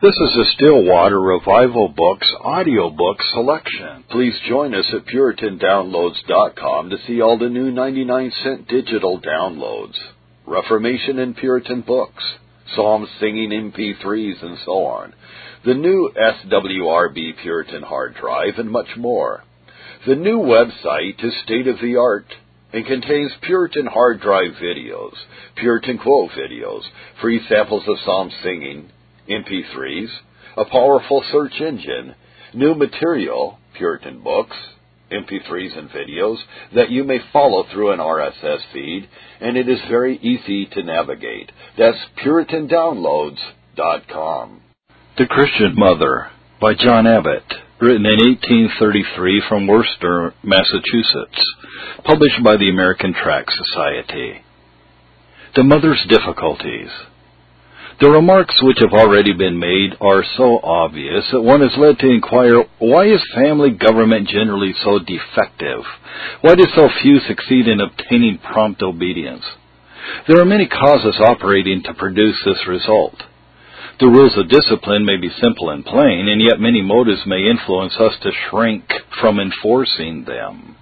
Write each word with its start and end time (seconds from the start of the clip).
This 0.00 0.14
is 0.14 0.36
a 0.36 0.44
Stillwater 0.52 1.20
Revival 1.20 1.88
Books 1.88 2.32
audiobook 2.40 3.16
selection. 3.34 4.04
Please 4.08 4.38
join 4.48 4.72
us 4.72 4.86
at 4.94 5.06
PuritanDownloads.com 5.06 6.90
to 6.90 6.98
see 7.04 7.20
all 7.20 7.36
the 7.36 7.48
new 7.48 7.72
99 7.72 8.30
cent 8.44 8.68
digital 8.68 9.20
downloads, 9.20 9.96
Reformation 10.46 11.18
and 11.18 11.36
Puritan 11.36 11.80
books, 11.80 12.22
Psalm 12.76 13.08
singing 13.18 13.50
MP3s, 13.50 14.40
and 14.40 14.58
so 14.64 14.84
on, 14.84 15.14
the 15.64 15.74
new 15.74 16.12
SWRB 16.16 17.42
Puritan 17.42 17.82
hard 17.82 18.14
drive, 18.14 18.56
and 18.56 18.70
much 18.70 18.96
more. 18.96 19.42
The 20.06 20.14
new 20.14 20.38
website 20.38 21.24
is 21.24 21.32
state 21.42 21.66
of 21.66 21.80
the 21.80 21.96
art 21.96 22.32
and 22.72 22.86
contains 22.86 23.32
Puritan 23.42 23.86
hard 23.86 24.20
drive 24.20 24.52
videos, 24.62 25.14
Puritan 25.56 25.98
quote 25.98 26.30
videos, 26.38 26.82
free 27.20 27.40
samples 27.48 27.82
of 27.88 27.96
psalm 28.04 28.30
singing, 28.44 28.92
MP3s, 29.28 30.08
a 30.56 30.64
powerful 30.64 31.22
search 31.30 31.60
engine, 31.60 32.14
new 32.54 32.74
material, 32.74 33.58
Puritan 33.76 34.22
books, 34.22 34.56
MP3s 35.10 35.76
and 35.78 35.90
videos 35.90 36.36
that 36.74 36.90
you 36.90 37.04
may 37.04 37.18
follow 37.32 37.64
through 37.72 37.92
an 37.92 37.98
RSS 37.98 38.58
feed, 38.72 39.08
and 39.40 39.56
it 39.56 39.66
is 39.68 39.78
very 39.88 40.18
easy 40.18 40.66
to 40.66 40.82
navigate. 40.82 41.50
That's 41.78 41.96
PuritanDownloads.com. 42.24 44.60
The 45.16 45.26
Christian 45.26 45.74
Mother 45.76 46.30
by 46.60 46.74
John 46.74 47.06
Abbott, 47.06 47.44
written 47.80 48.04
in 48.04 48.18
1833 48.18 49.42
from 49.48 49.66
Worcester, 49.66 50.34
Massachusetts, 50.42 51.40
published 52.04 52.42
by 52.44 52.56
the 52.56 52.68
American 52.68 53.14
Tract 53.14 53.50
Society. 53.52 54.42
The 55.54 55.64
Mother's 55.64 56.04
Difficulties. 56.08 56.90
The 58.00 58.10
remarks 58.10 58.54
which 58.62 58.78
have 58.78 58.92
already 58.92 59.32
been 59.32 59.58
made 59.58 59.96
are 60.00 60.22
so 60.36 60.60
obvious 60.62 61.24
that 61.32 61.42
one 61.42 61.62
is 61.62 61.76
led 61.76 61.98
to 61.98 62.08
inquire 62.08 62.62
why 62.78 63.06
is 63.06 63.34
family 63.34 63.70
government 63.70 64.28
generally 64.28 64.72
so 64.84 65.00
defective? 65.00 65.82
Why 66.42 66.54
do 66.54 66.64
so 66.76 66.88
few 67.02 67.18
succeed 67.18 67.66
in 67.66 67.80
obtaining 67.80 68.38
prompt 68.38 68.82
obedience? 68.82 69.42
There 70.28 70.40
are 70.40 70.44
many 70.44 70.68
causes 70.68 71.18
operating 71.18 71.82
to 71.84 71.94
produce 71.94 72.40
this 72.44 72.68
result. 72.68 73.16
The 73.98 74.06
rules 74.06 74.38
of 74.38 74.48
discipline 74.48 75.04
may 75.04 75.16
be 75.16 75.30
simple 75.42 75.70
and 75.70 75.84
plain, 75.84 76.28
and 76.28 76.40
yet 76.40 76.60
many 76.60 76.82
motives 76.82 77.26
may 77.26 77.50
influence 77.50 77.96
us 77.98 78.14
to 78.22 78.30
shrink 78.48 78.84
from 79.20 79.40
enforcing 79.40 80.24
them. 80.24 80.76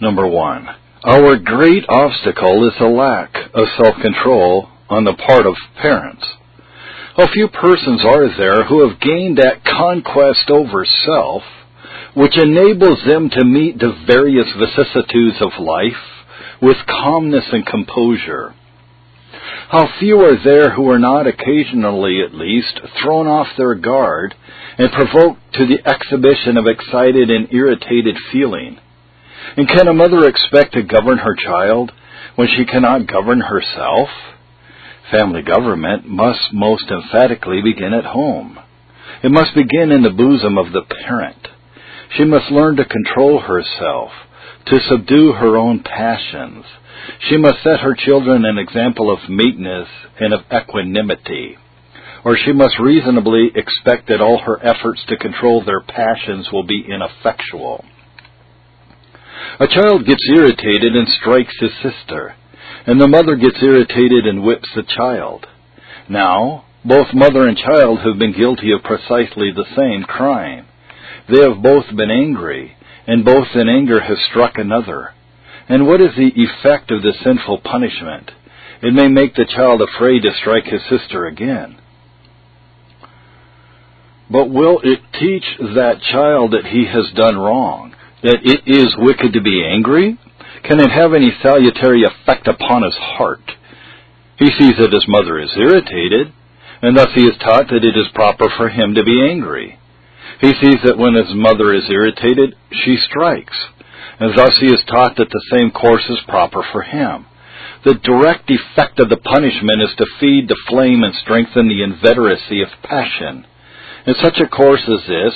Number 0.00 0.26
one, 0.26 0.66
our 1.04 1.36
great 1.36 1.84
obstacle 1.88 2.66
is 2.66 2.74
the 2.78 2.86
lack 2.86 3.32
of 3.54 3.68
self-control 3.76 4.68
on 4.88 5.04
the 5.04 5.14
part 5.14 5.46
of 5.46 5.54
parents. 5.80 6.26
A 7.16 7.28
few 7.28 7.48
persons 7.48 8.04
are 8.04 8.36
there 8.36 8.64
who 8.64 8.86
have 8.86 9.00
gained 9.00 9.38
that 9.38 9.64
conquest 9.64 10.50
over 10.50 10.84
self, 11.06 11.42
which 12.14 12.36
enables 12.36 12.98
them 13.06 13.30
to 13.30 13.44
meet 13.44 13.78
the 13.78 13.96
various 14.06 14.46
vicissitudes 14.58 15.36
of 15.40 15.62
life 15.64 16.02
with 16.60 16.76
calmness 16.86 17.44
and 17.52 17.64
composure. 17.64 18.54
How 19.68 19.88
few 20.00 20.18
are 20.20 20.42
there 20.42 20.74
who 20.74 20.90
are 20.90 20.98
not 20.98 21.26
occasionally, 21.26 22.22
at 22.22 22.34
least, 22.34 22.80
thrown 23.00 23.28
off 23.28 23.48
their 23.56 23.74
guard 23.74 24.34
and 24.78 24.90
provoked 24.90 25.40
to 25.54 25.66
the 25.66 25.88
exhibition 25.88 26.56
of 26.56 26.66
excited 26.66 27.30
and 27.30 27.52
irritated 27.52 28.16
feeling 28.32 28.80
and 29.56 29.68
can 29.68 29.88
a 29.88 29.94
mother 29.94 30.26
expect 30.26 30.74
to 30.74 30.82
govern 30.82 31.18
her 31.18 31.34
child 31.34 31.92
when 32.36 32.48
she 32.48 32.64
cannot 32.64 33.06
govern 33.06 33.40
herself? 33.40 34.08
Family 35.10 35.42
government 35.42 36.06
must 36.06 36.52
most 36.52 36.84
emphatically 36.90 37.62
begin 37.62 37.94
at 37.94 38.04
home. 38.04 38.58
It 39.22 39.30
must 39.30 39.54
begin 39.54 39.90
in 39.90 40.02
the 40.02 40.10
bosom 40.10 40.58
of 40.58 40.72
the 40.72 40.82
parent. 40.82 41.48
She 42.16 42.24
must 42.24 42.50
learn 42.50 42.76
to 42.76 42.84
control 42.84 43.40
herself, 43.40 44.10
to 44.66 44.80
subdue 44.88 45.32
her 45.32 45.56
own 45.56 45.82
passions. 45.82 46.64
She 47.28 47.36
must 47.36 47.62
set 47.62 47.80
her 47.80 47.94
children 47.94 48.44
an 48.44 48.58
example 48.58 49.10
of 49.10 49.28
meekness 49.28 49.88
and 50.20 50.32
of 50.32 50.40
equanimity. 50.52 51.56
Or 52.24 52.36
she 52.36 52.52
must 52.52 52.78
reasonably 52.78 53.50
expect 53.54 54.08
that 54.08 54.20
all 54.20 54.38
her 54.38 54.58
efforts 54.62 55.04
to 55.08 55.16
control 55.16 55.64
their 55.64 55.80
passions 55.80 56.48
will 56.52 56.64
be 56.64 56.84
ineffectual. 56.86 57.84
A 59.60 59.66
child 59.66 60.06
gets 60.06 60.22
irritated 60.30 60.94
and 60.94 61.08
strikes 61.20 61.54
his 61.60 61.72
sister, 61.82 62.34
and 62.86 63.00
the 63.00 63.08
mother 63.08 63.36
gets 63.36 63.62
irritated 63.62 64.26
and 64.26 64.42
whips 64.42 64.68
the 64.74 64.82
child. 64.82 65.46
Now, 66.08 66.64
both 66.84 67.12
mother 67.12 67.46
and 67.46 67.56
child 67.58 68.00
have 68.00 68.18
been 68.18 68.32
guilty 68.32 68.72
of 68.72 68.82
precisely 68.82 69.50
the 69.52 69.66
same 69.76 70.04
crime. 70.04 70.66
They 71.28 71.42
have 71.42 71.62
both 71.62 71.84
been 71.94 72.10
angry, 72.10 72.76
and 73.06 73.24
both 73.24 73.48
in 73.54 73.68
anger 73.68 74.00
have 74.00 74.18
struck 74.30 74.56
another. 74.56 75.12
And 75.68 75.86
what 75.86 76.00
is 76.00 76.14
the 76.16 76.32
effect 76.34 76.90
of 76.90 77.02
this 77.02 77.16
sinful 77.22 77.58
punishment? 77.58 78.30
It 78.80 78.94
may 78.94 79.08
make 79.08 79.34
the 79.34 79.44
child 79.44 79.82
afraid 79.82 80.22
to 80.22 80.32
strike 80.40 80.64
his 80.64 80.82
sister 80.88 81.26
again. 81.26 81.78
But 84.30 84.50
will 84.50 84.80
it 84.84 85.00
teach 85.18 85.44
that 85.58 86.00
child 86.12 86.52
that 86.52 86.66
he 86.66 86.86
has 86.86 87.10
done 87.14 87.36
wrong? 87.36 87.94
That 88.22 88.40
it 88.42 88.62
is 88.66 88.96
wicked 88.98 89.32
to 89.32 89.40
be 89.40 89.64
angry? 89.64 90.18
Can 90.64 90.80
it 90.80 90.90
have 90.90 91.14
any 91.14 91.30
salutary 91.42 92.02
effect 92.04 92.48
upon 92.48 92.82
his 92.82 92.96
heart? 92.96 93.44
He 94.38 94.46
sees 94.46 94.76
that 94.78 94.92
his 94.92 95.06
mother 95.08 95.38
is 95.38 95.50
irritated, 95.56 96.32
and 96.82 96.96
thus 96.96 97.10
he 97.14 97.26
is 97.26 97.36
taught 97.38 97.68
that 97.68 97.84
it 97.84 97.96
is 97.96 98.14
proper 98.14 98.46
for 98.56 98.68
him 98.68 98.94
to 98.94 99.04
be 99.04 99.20
angry. 99.28 99.78
He 100.40 100.52
sees 100.54 100.78
that 100.84 100.98
when 100.98 101.14
his 101.14 101.34
mother 101.34 101.74
is 101.74 101.90
irritated, 101.90 102.54
she 102.70 102.96
strikes, 102.96 103.56
and 104.20 104.36
thus 104.36 104.56
he 104.60 104.66
is 104.66 104.82
taught 104.86 105.16
that 105.16 105.30
the 105.30 105.44
same 105.50 105.70
course 105.70 106.06
is 106.08 106.18
proper 106.28 106.62
for 106.72 106.82
him. 106.82 107.26
The 107.84 107.94
direct 107.94 108.50
effect 108.50 108.98
of 108.98 109.08
the 109.08 109.16
punishment 109.16 109.82
is 109.82 109.94
to 109.98 110.06
feed 110.18 110.48
the 110.48 110.60
flame 110.68 111.02
and 111.02 111.14
strengthen 111.14 111.68
the 111.68 111.82
inveteracy 111.82 112.62
of 112.62 112.82
passion. 112.82 113.46
In 114.06 114.14
such 114.22 114.38
a 114.38 114.48
course 114.48 114.82
as 114.86 115.06
this, 115.06 115.34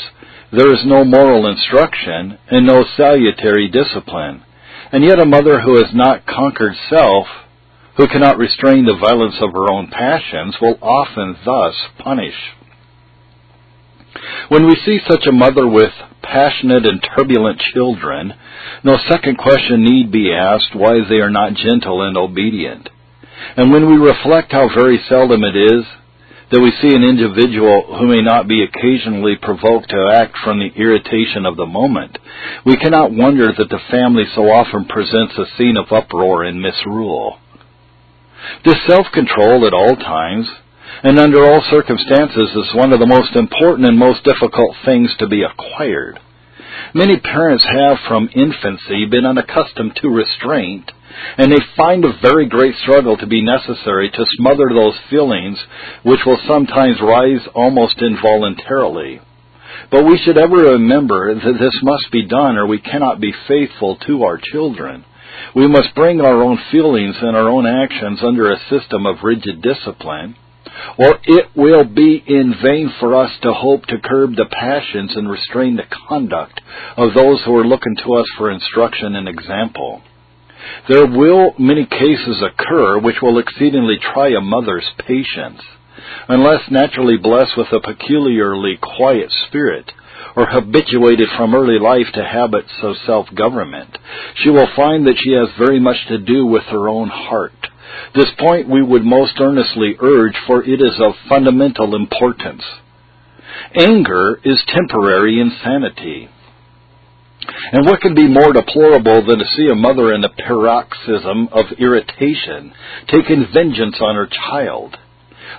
there 0.52 0.72
is 0.72 0.84
no 0.84 1.04
moral 1.04 1.46
instruction 1.46 2.38
and 2.50 2.66
no 2.66 2.84
salutary 2.96 3.68
discipline. 3.68 4.44
And 4.92 5.02
yet 5.02 5.18
a 5.18 5.24
mother 5.24 5.60
who 5.60 5.76
has 5.76 5.94
not 5.94 6.26
conquered 6.26 6.74
self, 6.90 7.26
who 7.96 8.06
cannot 8.06 8.36
restrain 8.36 8.84
the 8.84 8.98
violence 9.00 9.36
of 9.40 9.52
her 9.52 9.72
own 9.72 9.88
passions, 9.88 10.56
will 10.60 10.78
often 10.82 11.36
thus 11.44 11.74
punish. 11.98 12.36
When 14.48 14.66
we 14.66 14.76
see 14.84 14.98
such 15.10 15.26
a 15.26 15.32
mother 15.32 15.66
with 15.66 15.92
passionate 16.22 16.84
and 16.84 17.02
turbulent 17.16 17.58
children, 17.72 18.34
no 18.84 18.98
second 19.08 19.38
question 19.38 19.84
need 19.84 20.12
be 20.12 20.34
asked 20.34 20.74
why 20.74 20.98
they 21.08 21.20
are 21.20 21.30
not 21.30 21.54
gentle 21.54 22.02
and 22.02 22.16
obedient. 22.18 22.90
And 23.56 23.72
when 23.72 23.88
we 23.88 23.96
reflect 23.96 24.52
how 24.52 24.68
very 24.74 25.02
seldom 25.08 25.42
it 25.44 25.56
is 25.56 25.84
that 26.52 26.60
we 26.60 26.70
see 26.82 26.94
an 26.94 27.02
individual 27.02 27.96
who 27.98 28.06
may 28.06 28.20
not 28.20 28.46
be 28.46 28.62
occasionally 28.62 29.36
provoked 29.40 29.88
to 29.88 30.12
act 30.14 30.36
from 30.44 30.58
the 30.60 30.68
irritation 30.76 31.46
of 31.46 31.56
the 31.56 31.64
moment, 31.64 32.18
we 32.66 32.76
cannot 32.76 33.10
wonder 33.10 33.48
that 33.56 33.70
the 33.70 33.80
family 33.90 34.24
so 34.34 34.42
often 34.52 34.84
presents 34.84 35.32
a 35.38 35.46
scene 35.56 35.78
of 35.78 35.90
uproar 35.90 36.44
and 36.44 36.60
misrule. 36.60 37.38
This 38.66 38.76
self-control 38.86 39.66
at 39.66 39.72
all 39.72 39.96
times 39.96 40.46
and 41.02 41.18
under 41.18 41.42
all 41.42 41.64
circumstances 41.70 42.50
is 42.50 42.74
one 42.74 42.92
of 42.92 43.00
the 43.00 43.06
most 43.06 43.34
important 43.34 43.88
and 43.88 43.98
most 43.98 44.22
difficult 44.22 44.76
things 44.84 45.10
to 45.20 45.26
be 45.26 45.42
acquired. 45.42 46.20
Many 46.94 47.18
parents 47.20 47.64
have 47.64 47.98
from 48.06 48.30
infancy 48.34 49.06
been 49.06 49.26
unaccustomed 49.26 49.96
to 49.96 50.08
restraint 50.08 50.90
and 51.36 51.52
they 51.52 51.60
find 51.76 52.04
a 52.04 52.18
very 52.22 52.46
great 52.46 52.74
struggle 52.82 53.16
to 53.16 53.26
be 53.26 53.42
necessary 53.42 54.10
to 54.10 54.26
smother 54.36 54.68
those 54.72 54.98
feelings 55.10 55.58
which 56.02 56.20
will 56.24 56.38
sometimes 56.48 57.00
rise 57.00 57.46
almost 57.54 58.00
involuntarily. 58.00 59.20
But 59.90 60.04
we 60.04 60.18
should 60.18 60.38
ever 60.38 60.72
remember 60.72 61.34
that 61.34 61.58
this 61.58 61.78
must 61.82 62.10
be 62.12 62.26
done 62.26 62.56
or 62.56 62.66
we 62.66 62.78
cannot 62.78 63.20
be 63.20 63.34
faithful 63.48 63.96
to 64.06 64.24
our 64.24 64.38
children. 64.38 65.04
We 65.54 65.66
must 65.66 65.94
bring 65.94 66.20
our 66.20 66.42
own 66.42 66.58
feelings 66.70 67.16
and 67.20 67.36
our 67.36 67.48
own 67.48 67.66
actions 67.66 68.20
under 68.22 68.50
a 68.50 68.60
system 68.70 69.06
of 69.06 69.22
rigid 69.22 69.60
discipline, 69.62 70.36
or 70.98 71.18
it 71.24 71.46
will 71.54 71.84
be 71.84 72.22
in 72.26 72.54
vain 72.62 72.92
for 73.00 73.14
us 73.14 73.30
to 73.42 73.52
hope 73.52 73.86
to 73.86 73.98
curb 73.98 74.36
the 74.36 74.46
passions 74.46 75.12
and 75.16 75.30
restrain 75.30 75.76
the 75.76 75.96
conduct 76.08 76.60
of 76.96 77.14
those 77.14 77.42
who 77.44 77.56
are 77.56 77.66
looking 77.66 77.96
to 77.96 78.14
us 78.14 78.26
for 78.36 78.50
instruction 78.50 79.16
and 79.16 79.28
example. 79.28 80.02
There 80.88 81.06
will 81.06 81.54
many 81.58 81.86
cases 81.86 82.42
occur 82.42 82.98
which 82.98 83.20
will 83.20 83.38
exceedingly 83.38 83.98
try 83.98 84.28
a 84.28 84.40
mother's 84.40 84.88
patience. 85.06 85.60
Unless 86.28 86.70
naturally 86.70 87.16
blessed 87.16 87.56
with 87.56 87.72
a 87.72 87.80
peculiarly 87.80 88.78
quiet 88.80 89.30
spirit, 89.46 89.92
or 90.36 90.46
habituated 90.46 91.28
from 91.36 91.54
early 91.54 91.78
life 91.78 92.06
to 92.14 92.24
habits 92.24 92.72
of 92.82 92.96
self-government, 93.06 93.98
she 94.36 94.50
will 94.50 94.68
find 94.74 95.06
that 95.06 95.18
she 95.22 95.32
has 95.32 95.48
very 95.58 95.80
much 95.80 95.96
to 96.08 96.18
do 96.18 96.46
with 96.46 96.62
her 96.64 96.88
own 96.88 97.08
heart, 97.08 97.52
This 98.14 98.30
point 98.38 98.68
we 98.68 98.82
would 98.82 99.04
most 99.04 99.34
earnestly 99.40 99.96
urge, 100.00 100.34
for 100.46 100.62
it 100.62 100.80
is 100.80 101.00
of 101.00 101.14
fundamental 101.28 101.94
importance. 101.94 102.62
Anger 103.74 104.40
is 104.44 104.62
temporary 104.66 105.40
insanity. 105.40 106.28
And 107.72 107.86
what 107.86 108.00
can 108.00 108.14
be 108.14 108.28
more 108.28 108.52
deplorable 108.52 109.24
than 109.26 109.38
to 109.38 109.44
see 109.56 109.68
a 109.70 109.74
mother 109.74 110.14
in 110.14 110.24
a 110.24 110.28
paroxysm 110.28 111.48
of 111.52 111.66
irritation 111.78 112.72
taking 113.08 113.46
vengeance 113.52 113.96
on 114.00 114.14
her 114.14 114.28
child? 114.28 114.96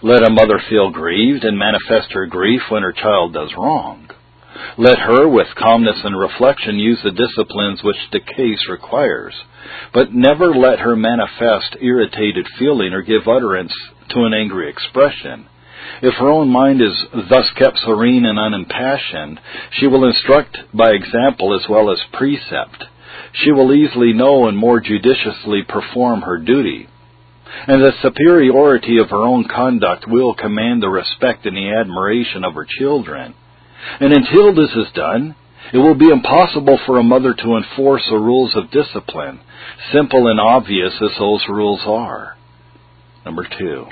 Let 0.01 0.25
a 0.25 0.31
mother 0.31 0.61
feel 0.69 0.91
grieved 0.91 1.43
and 1.43 1.57
manifest 1.57 2.13
her 2.13 2.25
grief 2.25 2.61
when 2.69 2.83
her 2.83 2.93
child 2.93 3.33
does 3.33 3.53
wrong. 3.57 4.09
Let 4.77 4.99
her, 4.99 5.27
with 5.27 5.47
calmness 5.55 5.99
and 6.03 6.19
reflection, 6.19 6.79
use 6.79 6.99
the 7.03 7.11
disciplines 7.11 7.83
which 7.83 7.97
the 8.11 8.19
case 8.19 8.67
requires, 8.69 9.33
but 9.93 10.13
never 10.13 10.53
let 10.53 10.79
her 10.79 10.95
manifest 10.95 11.77
irritated 11.81 12.47
feeling 12.57 12.93
or 12.93 13.01
give 13.01 13.27
utterance 13.27 13.73
to 14.09 14.23
an 14.25 14.33
angry 14.33 14.69
expression. 14.69 15.47
If 16.01 16.15
her 16.15 16.29
own 16.29 16.49
mind 16.49 16.81
is 16.81 17.05
thus 17.29 17.49
kept 17.57 17.79
serene 17.79 18.25
and 18.25 18.39
unimpassioned, 18.39 19.39
she 19.71 19.87
will 19.87 20.05
instruct 20.05 20.57
by 20.73 20.91
example 20.91 21.53
as 21.53 21.67
well 21.69 21.91
as 21.91 21.99
precept. 22.11 22.85
She 23.33 23.51
will 23.51 23.73
easily 23.73 24.13
know 24.13 24.47
and 24.47 24.57
more 24.57 24.79
judiciously 24.79 25.63
perform 25.67 26.21
her 26.21 26.37
duty. 26.37 26.87
And 27.67 27.81
the 27.81 27.91
superiority 28.01 28.97
of 28.97 29.09
her 29.09 29.25
own 29.25 29.45
conduct 29.47 30.07
will 30.07 30.33
command 30.33 30.81
the 30.81 30.89
respect 30.89 31.45
and 31.45 31.55
the 31.55 31.71
admiration 31.71 32.43
of 32.43 32.55
her 32.55 32.65
children. 32.65 33.35
And 33.99 34.13
until 34.13 34.53
this 34.53 34.71
is 34.71 34.93
done, 34.93 35.35
it 35.73 35.77
will 35.77 35.95
be 35.95 36.09
impossible 36.09 36.79
for 36.85 36.99
a 36.99 37.03
mother 37.03 37.33
to 37.33 37.57
enforce 37.57 38.03
the 38.09 38.17
rules 38.17 38.55
of 38.55 38.71
discipline, 38.71 39.39
simple 39.91 40.27
and 40.27 40.39
obvious 40.39 40.93
as 41.01 41.17
those 41.17 41.43
rules 41.49 41.81
are. 41.85 42.35
Number 43.25 43.47
two. 43.57 43.87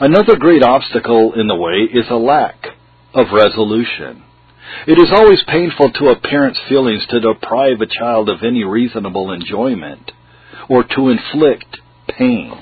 Another 0.00 0.36
great 0.36 0.62
obstacle 0.62 1.34
in 1.34 1.46
the 1.46 1.56
way 1.56 1.88
is 1.92 2.06
a 2.10 2.16
lack 2.16 2.66
of 3.14 3.26
resolution. 3.32 4.24
It 4.86 4.98
is 4.98 5.12
always 5.12 5.42
painful 5.46 5.92
to 5.92 6.08
a 6.08 6.18
parent's 6.18 6.60
feelings 6.68 7.04
to 7.10 7.20
deprive 7.20 7.80
a 7.80 7.86
child 7.86 8.28
of 8.28 8.42
any 8.42 8.64
reasonable 8.64 9.32
enjoyment 9.32 10.12
or 10.68 10.82
to 10.82 11.08
inflict 11.08 11.78
pain. 12.08 12.52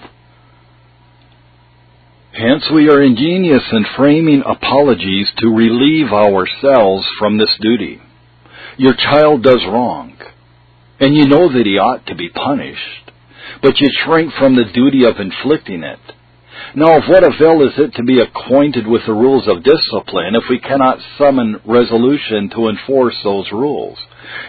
Hence, 2.33 2.65
we 2.73 2.89
are 2.89 3.03
ingenious 3.03 3.63
in 3.73 3.85
framing 3.97 4.43
apologies 4.47 5.29
to 5.39 5.55
relieve 5.55 6.13
ourselves 6.13 7.07
from 7.19 7.39
this 7.39 7.55
duty. 7.61 8.01
Your 8.77 8.95
child 8.95 9.43
does 9.43 9.65
wrong, 9.67 10.17
and 11.01 11.15
you 11.15 11.27
know 11.27 11.53
that 11.53 11.67
he 11.67 11.79
ought 11.79 12.07
to 12.07 12.15
be 12.15 12.29
punished, 12.29 13.11
but 13.63 13.79
you 13.81 13.91
shrink 14.05 14.33
from 14.35 14.57
the 14.57 14.71
duty 14.73 15.05
of 15.05 15.19
inflicting 15.19 15.83
it 15.83 15.99
now, 16.75 16.99
of 16.99 17.05
what 17.09 17.25
avail 17.25 17.67
is 17.67 17.75
it 17.79 17.95
to 17.95 18.05
be 18.05 18.21
acquainted 18.21 18.87
with 18.87 19.03
the 19.05 19.13
rules 19.13 19.49
of 19.49 19.65
discipline 19.65 20.37
if 20.37 20.45
we 20.49 20.61
cannot 20.61 20.99
summon 21.19 21.61
resolution 21.65 22.49
to 22.51 22.69
enforce 22.69 23.17
those 23.25 23.51
rules? 23.51 23.99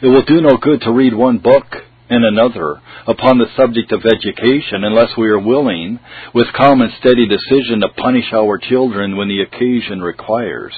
It 0.03 0.07
will 0.07 0.23
do 0.23 0.41
no 0.41 0.57
good 0.57 0.81
to 0.81 0.91
read 0.91 1.15
one 1.15 1.39
book 1.39 1.65
and 2.11 2.23
another 2.23 2.81
upon 3.07 3.39
the 3.39 3.49
subject 3.57 3.91
of 3.91 4.05
education 4.05 4.83
unless 4.83 5.17
we 5.17 5.27
are 5.29 5.39
willing, 5.39 5.99
with 6.35 6.53
calm 6.53 6.81
and 6.81 6.91
steady 6.99 7.27
decision, 7.27 7.81
to 7.81 7.89
punish 7.89 8.31
our 8.33 8.59
children 8.59 9.17
when 9.17 9.27
the 9.27 9.41
occasion 9.41 10.01
requires. 10.01 10.73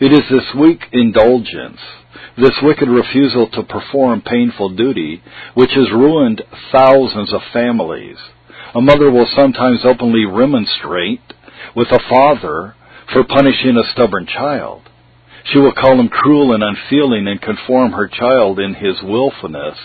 It 0.00 0.12
is 0.12 0.24
this 0.30 0.54
weak 0.58 0.80
indulgence, 0.92 1.80
this 2.38 2.56
wicked 2.62 2.88
refusal 2.88 3.50
to 3.50 3.62
perform 3.62 4.22
painful 4.22 4.70
duty, 4.70 5.22
which 5.54 5.70
has 5.74 5.90
ruined 5.92 6.42
thousands 6.72 7.34
of 7.34 7.42
families 7.52 8.16
a 8.74 8.80
mother 8.80 9.10
will 9.10 9.28
sometimes 9.36 9.84
openly 9.84 10.24
remonstrate 10.24 11.22
with 11.76 11.88
a 11.92 12.00
father 12.10 12.74
for 13.12 13.22
punishing 13.22 13.76
a 13.76 13.92
stubborn 13.92 14.26
child. 14.26 14.82
She 15.52 15.58
will 15.58 15.72
call 15.72 16.00
him 16.00 16.08
cruel 16.08 16.52
and 16.52 16.62
unfeeling 16.62 17.28
and 17.28 17.40
conform 17.40 17.92
her 17.92 18.08
child 18.08 18.58
in 18.58 18.74
his 18.74 19.00
wilfulness 19.02 19.78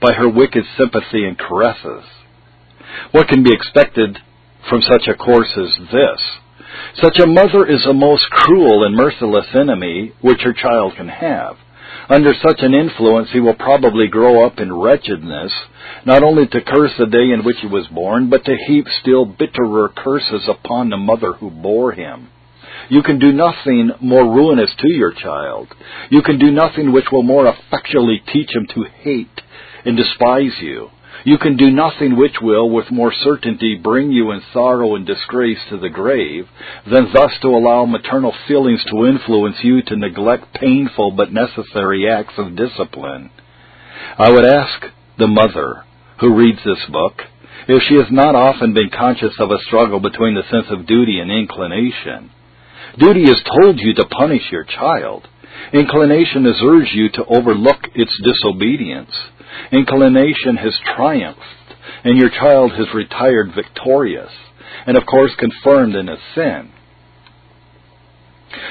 by 0.00 0.12
her 0.12 0.28
wicked 0.28 0.64
sympathy 0.76 1.24
and 1.24 1.38
caresses. 1.38 2.04
What 3.12 3.28
can 3.28 3.42
be 3.42 3.52
expected 3.52 4.18
from 4.68 4.82
such 4.82 5.08
a 5.08 5.14
course 5.14 5.52
as 5.56 5.76
this? 5.90 6.20
Such 7.02 7.18
a 7.18 7.26
mother 7.26 7.66
is 7.66 7.84
the 7.84 7.92
most 7.92 8.24
cruel 8.30 8.84
and 8.84 8.94
merciless 8.94 9.46
enemy 9.54 10.12
which 10.20 10.40
her 10.42 10.52
child 10.52 10.94
can 10.96 11.08
have. 11.08 11.56
Under 12.08 12.32
such 12.34 12.60
an 12.60 12.74
influence, 12.74 13.30
he 13.32 13.40
will 13.40 13.54
probably 13.54 14.08
grow 14.08 14.44
up 14.46 14.58
in 14.58 14.72
wretchedness, 14.72 15.52
not 16.04 16.22
only 16.22 16.46
to 16.46 16.60
curse 16.60 16.92
the 16.98 17.06
day 17.06 17.30
in 17.32 17.44
which 17.44 17.58
he 17.60 17.66
was 17.66 17.86
born, 17.88 18.28
but 18.28 18.44
to 18.44 18.56
heap 18.66 18.86
still 19.00 19.24
bitterer 19.24 19.90
curses 19.94 20.48
upon 20.48 20.88
the 20.88 20.96
mother 20.96 21.32
who 21.34 21.50
bore 21.50 21.92
him. 21.92 22.28
You 22.88 23.02
can 23.02 23.18
do 23.18 23.32
nothing 23.32 23.92
more 24.00 24.24
ruinous 24.24 24.70
to 24.78 24.88
your 24.88 25.12
child. 25.12 25.68
You 26.10 26.22
can 26.22 26.38
do 26.38 26.50
nothing 26.50 26.92
which 26.92 27.06
will 27.12 27.22
more 27.22 27.46
effectually 27.46 28.22
teach 28.32 28.50
him 28.54 28.66
to 28.74 28.84
hate 29.02 29.40
and 29.84 29.96
despise 29.96 30.58
you. 30.60 30.90
You 31.24 31.38
can 31.38 31.56
do 31.56 31.70
nothing 31.70 32.16
which 32.16 32.36
will, 32.40 32.68
with 32.68 32.90
more 32.90 33.12
certainty, 33.12 33.76
bring 33.76 34.10
you 34.10 34.32
in 34.32 34.42
sorrow 34.52 34.96
and 34.96 35.06
disgrace 35.06 35.58
to 35.70 35.78
the 35.78 35.90
grave, 35.90 36.48
than 36.90 37.12
thus 37.12 37.32
to 37.42 37.48
allow 37.48 37.84
maternal 37.84 38.34
feelings 38.48 38.82
to 38.90 39.06
influence 39.06 39.56
you 39.62 39.82
to 39.82 39.96
neglect 39.96 40.54
painful 40.54 41.12
but 41.12 41.32
necessary 41.32 42.08
acts 42.08 42.34
of 42.38 42.56
discipline. 42.56 43.30
I 44.18 44.30
would 44.30 44.44
ask 44.44 44.86
the 45.18 45.28
mother 45.28 45.84
who 46.20 46.34
reads 46.34 46.58
this 46.64 46.84
book 46.90 47.14
if 47.68 47.82
she 47.88 47.94
has 47.94 48.10
not 48.10 48.34
often 48.34 48.74
been 48.74 48.90
conscious 48.90 49.34
of 49.38 49.50
a 49.50 49.62
struggle 49.66 50.00
between 50.00 50.34
the 50.34 50.48
sense 50.50 50.66
of 50.70 50.86
duty 50.86 51.20
and 51.20 51.30
inclination. 51.30 52.30
Duty 52.98 53.24
has 53.26 53.40
told 53.60 53.78
you 53.78 53.94
to 53.94 54.06
punish 54.06 54.42
your 54.50 54.64
child. 54.64 55.28
Inclination 55.72 56.44
has 56.44 56.60
urged 56.62 56.92
you 56.92 57.08
to 57.10 57.24
overlook 57.24 57.88
its 57.94 58.12
disobedience. 58.22 59.10
Inclination 59.70 60.56
has 60.56 60.78
triumphed, 60.96 61.40
and 62.04 62.18
your 62.18 62.30
child 62.30 62.72
has 62.72 62.94
retired 62.94 63.52
victorious, 63.54 64.30
and 64.86 64.96
of 64.96 65.06
course 65.06 65.32
confirmed 65.38 65.94
in 65.94 66.08
his 66.08 66.18
sin. 66.34 66.72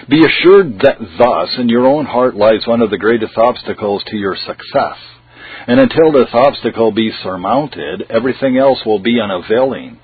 Be 0.10 0.20
assured 0.20 0.80
that 0.82 1.00
thus 1.18 1.58
in 1.58 1.70
your 1.70 1.88
own 1.88 2.06
heart 2.06 2.36
lies 2.36 2.68
one 2.68 2.82
of 2.82 2.90
the 2.90 2.98
greatest 2.98 3.34
obstacles 3.38 4.04
to 4.08 4.18
your 4.18 4.36
success. 4.36 4.98
And 5.68 5.80
until 5.80 6.12
this 6.12 6.30
obstacle 6.34 6.92
be 6.92 7.12
surmounted, 7.24 8.04
everything 8.10 8.58
else 8.58 8.80
will 8.86 9.00
be 9.00 9.20
unavailing. 9.20 10.00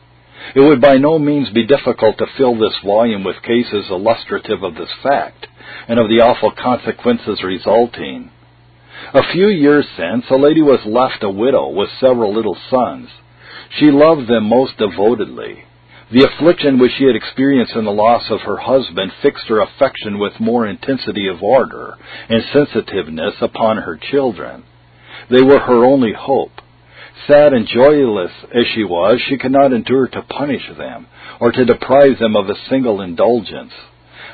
It 0.55 0.61
would 0.61 0.81
by 0.81 0.97
no 0.97 1.19
means 1.19 1.49
be 1.49 1.65
difficult 1.65 2.17
to 2.17 2.27
fill 2.37 2.55
this 2.55 2.77
volume 2.85 3.23
with 3.23 3.41
cases 3.41 3.89
illustrative 3.89 4.63
of 4.63 4.75
this 4.75 4.91
fact, 5.03 5.47
and 5.87 5.99
of 5.99 6.09
the 6.09 6.21
awful 6.21 6.51
consequences 6.51 7.43
resulting. 7.43 8.31
A 9.13 9.31
few 9.31 9.47
years 9.47 9.87
since, 9.95 10.25
a 10.29 10.35
lady 10.35 10.61
was 10.61 10.85
left 10.85 11.23
a 11.23 11.29
widow 11.29 11.69
with 11.69 11.89
several 11.99 12.33
little 12.33 12.57
sons. 12.69 13.09
She 13.77 13.91
loved 13.91 14.27
them 14.27 14.49
most 14.49 14.77
devotedly. 14.77 15.63
The 16.09 16.23
affliction 16.23 16.79
which 16.79 16.93
she 16.97 17.05
had 17.05 17.15
experienced 17.15 17.75
in 17.75 17.83
the 17.83 17.91
loss 17.91 18.29
of 18.29 18.41
her 18.41 18.57
husband 18.57 19.11
fixed 19.21 19.47
her 19.47 19.59
affection 19.59 20.19
with 20.19 20.39
more 20.39 20.65
intensity 20.65 21.27
of 21.27 21.43
ardor 21.43 21.97
and 22.29 22.43
sensitiveness 22.53 23.35
upon 23.41 23.77
her 23.77 23.97
children. 23.97 24.63
They 25.29 25.41
were 25.41 25.59
her 25.59 25.83
only 25.83 26.13
hope. 26.13 26.61
Sad 27.25 27.53
and 27.53 27.67
joyless 27.67 28.31
as 28.53 28.65
she 28.75 28.83
was, 28.83 29.19
she 29.27 29.37
could 29.37 29.51
not 29.51 29.73
endure 29.73 30.07
to 30.07 30.21
punish 30.21 30.67
them, 30.77 31.07
or 31.39 31.51
to 31.51 31.65
deprive 31.65 32.19
them 32.19 32.35
of 32.35 32.49
a 32.49 32.55
single 32.69 33.01
indulgence. 33.01 33.73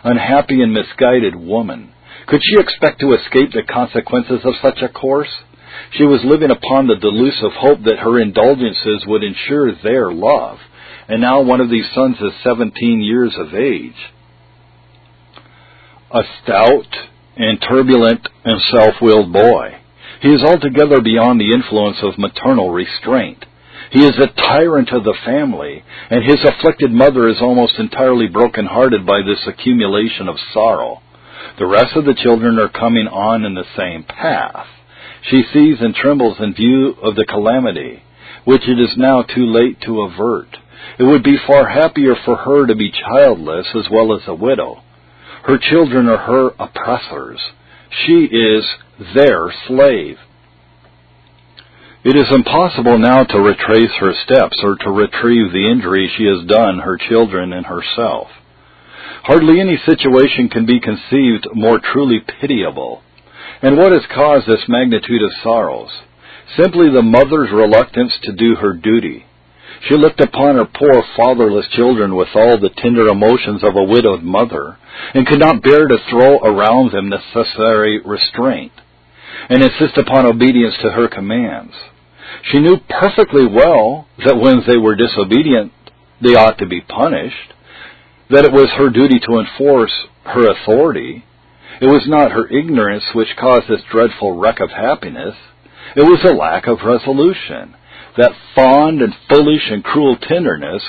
Unhappy 0.03 0.61
and 0.61 0.73
misguided 0.73 1.35
woman! 1.35 1.93
Could 2.27 2.41
she 2.43 2.59
expect 2.59 2.99
to 2.99 3.13
escape 3.13 3.51
the 3.51 3.63
consequences 3.63 4.41
of 4.43 4.53
such 4.61 4.81
a 4.81 4.89
course? 4.89 5.31
She 5.91 6.03
was 6.03 6.21
living 6.23 6.51
upon 6.51 6.87
the 6.87 6.95
delusive 6.95 7.51
hope 7.53 7.79
that 7.83 7.99
her 7.99 8.19
indulgences 8.19 9.05
would 9.07 9.23
ensure 9.23 9.71
their 9.75 10.11
love, 10.11 10.59
and 11.07 11.21
now 11.21 11.41
one 11.41 11.61
of 11.61 11.69
these 11.69 11.89
sons 11.93 12.17
is 12.19 12.31
seventeen 12.43 13.01
years 13.01 13.33
of 13.37 13.53
age. 13.53 14.11
A 16.11 16.21
stout 16.41 16.95
and 17.35 17.61
turbulent 17.61 18.27
and 18.45 18.61
self-willed 18.71 19.33
boy. 19.33 19.79
He 20.23 20.29
is 20.29 20.41
altogether 20.41 21.01
beyond 21.01 21.41
the 21.41 21.51
influence 21.51 21.97
of 22.01 22.17
maternal 22.17 22.71
restraint. 22.71 23.43
He 23.91 24.05
is 24.05 24.17
a 24.17 24.27
tyrant 24.27 24.89
of 24.93 25.03
the 25.03 25.17
family, 25.25 25.83
and 26.09 26.23
his 26.23 26.39
afflicted 26.45 26.91
mother 26.91 27.27
is 27.27 27.41
almost 27.41 27.77
entirely 27.77 28.27
broken-hearted 28.27 29.05
by 29.05 29.19
this 29.21 29.45
accumulation 29.45 30.29
of 30.29 30.37
sorrow. 30.53 31.01
The 31.59 31.65
rest 31.65 31.97
of 31.97 32.05
the 32.05 32.13
children 32.13 32.57
are 32.57 32.69
coming 32.69 33.07
on 33.07 33.43
in 33.43 33.53
the 33.53 33.65
same 33.75 34.05
path. 34.05 34.65
She 35.29 35.43
sees 35.51 35.81
and 35.81 35.93
trembles 35.93 36.37
in 36.39 36.53
view 36.53 36.95
of 37.03 37.15
the 37.15 37.25
calamity, 37.25 38.01
which 38.45 38.63
it 38.65 38.79
is 38.79 38.95
now 38.95 39.23
too 39.23 39.45
late 39.45 39.81
to 39.81 40.03
avert. 40.03 40.55
It 40.99 41.03
would 41.03 41.23
be 41.23 41.35
far 41.45 41.67
happier 41.67 42.15
for 42.23 42.37
her 42.37 42.65
to 42.65 42.75
be 42.75 42.91
childless 42.91 43.67
as 43.75 43.89
well 43.91 44.15
as 44.15 44.21
a 44.27 44.33
widow. 44.33 44.83
Her 45.43 45.57
children 45.57 46.07
are 46.07 46.17
her 46.17 46.51
oppressors. 46.59 47.41
She 48.05 48.25
is 48.25 48.65
their 49.15 49.53
slave. 49.67 50.17
It 52.03 52.17
is 52.17 52.35
impossible 52.35 52.97
now 52.97 53.23
to 53.23 53.39
retrace 53.39 53.91
her 53.99 54.13
steps 54.25 54.57
or 54.61 54.75
to 54.77 54.91
retrieve 54.91 55.53
the 55.53 55.71
injury 55.71 56.11
she 56.17 56.25
has 56.25 56.45
done 56.47 56.79
her 56.79 56.97
children 56.97 57.53
and 57.53 57.65
herself. 57.65 58.27
Hardly 59.23 59.61
any 59.61 59.77
situation 59.85 60.49
can 60.49 60.65
be 60.65 60.81
conceived 60.81 61.47
more 61.53 61.79
truly 61.79 62.19
pitiable. 62.41 63.01
And 63.61 63.77
what 63.77 63.93
has 63.93 64.01
caused 64.13 64.47
this 64.47 64.67
magnitude 64.67 65.23
of 65.23 65.31
sorrows? 65.41 65.91
Simply 66.57 66.89
the 66.89 67.01
mother's 67.01 67.51
reluctance 67.53 68.11
to 68.23 68.33
do 68.33 68.55
her 68.55 68.73
duty. 68.73 69.25
She 69.87 69.95
looked 69.95 70.21
upon 70.21 70.55
her 70.55 70.65
poor 70.65 71.03
fatherless 71.17 71.67
children 71.69 72.15
with 72.15 72.29
all 72.35 72.57
the 72.57 72.69
tender 72.69 73.07
emotions 73.07 73.63
of 73.63 73.75
a 73.75 73.83
widowed 73.83 74.23
mother, 74.23 74.77
and 75.13 75.27
could 75.27 75.39
not 75.39 75.61
bear 75.61 75.87
to 75.87 75.97
throw 76.09 76.37
around 76.39 76.91
them 76.91 77.09
necessary 77.09 77.99
restraint, 77.99 78.71
and 79.49 79.61
insist 79.61 79.97
upon 79.97 80.25
obedience 80.25 80.75
to 80.81 80.91
her 80.91 81.07
commands. 81.07 81.73
She 82.51 82.59
knew 82.59 82.77
perfectly 82.89 83.45
well 83.45 84.07
that 84.25 84.37
when 84.37 84.63
they 84.65 84.77
were 84.77 84.95
disobedient, 84.95 85.71
they 86.21 86.35
ought 86.35 86.57
to 86.59 86.65
be 86.65 86.81
punished, 86.81 87.53
that 88.29 88.45
it 88.45 88.51
was 88.51 88.69
her 88.77 88.89
duty 88.89 89.19
to 89.19 89.39
enforce 89.39 89.93
her 90.23 90.49
authority. 90.49 91.25
It 91.81 91.87
was 91.87 92.03
not 92.07 92.31
her 92.31 92.47
ignorance 92.47 93.03
which 93.13 93.35
caused 93.37 93.67
this 93.67 93.83
dreadful 93.91 94.37
wreck 94.37 94.59
of 94.59 94.71
happiness. 94.71 95.35
It 95.95 96.03
was 96.03 96.23
a 96.23 96.33
lack 96.33 96.67
of 96.67 96.83
resolution, 96.85 97.75
that 98.17 98.31
fond 98.55 99.01
and 99.01 99.13
foolish 99.29 99.69
and 99.69 99.83
cruel 99.83 100.17
tenderness 100.21 100.83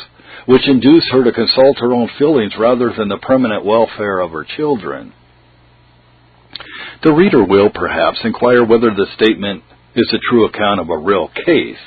which 0.47 0.69
induced 0.69 1.11
her 1.11 1.25
to 1.25 1.33
consult 1.33 1.79
her 1.79 1.93
own 1.93 2.09
feelings 2.19 2.53
rather 2.59 2.93
than 2.97 3.09
the 3.09 3.19
permanent 3.19 3.65
welfare 3.65 4.19
of 4.19 4.31
her 4.31 4.45
children. 4.57 5.13
The 7.03 7.13
reader 7.13 7.45
will, 7.45 7.71
perhaps, 7.71 8.19
inquire 8.25 8.65
whether 8.65 8.91
the 8.91 9.07
statement 9.15 9.63
is 9.95 10.13
a 10.13 10.31
true 10.31 10.45
account 10.47 10.81
of 10.81 10.91
a 10.91 10.99
real 10.99 11.29
case. 11.29 11.79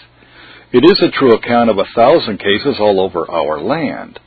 It 0.71 0.83
is 0.83 1.01
a 1.01 1.11
true 1.11 1.33
account 1.33 1.69
of 1.69 1.77
a 1.77 1.87
thousand 1.95 2.39
cases 2.39 2.77
all 2.79 2.99
over 2.99 3.29
our 3.29 3.59
land. 3.59 4.19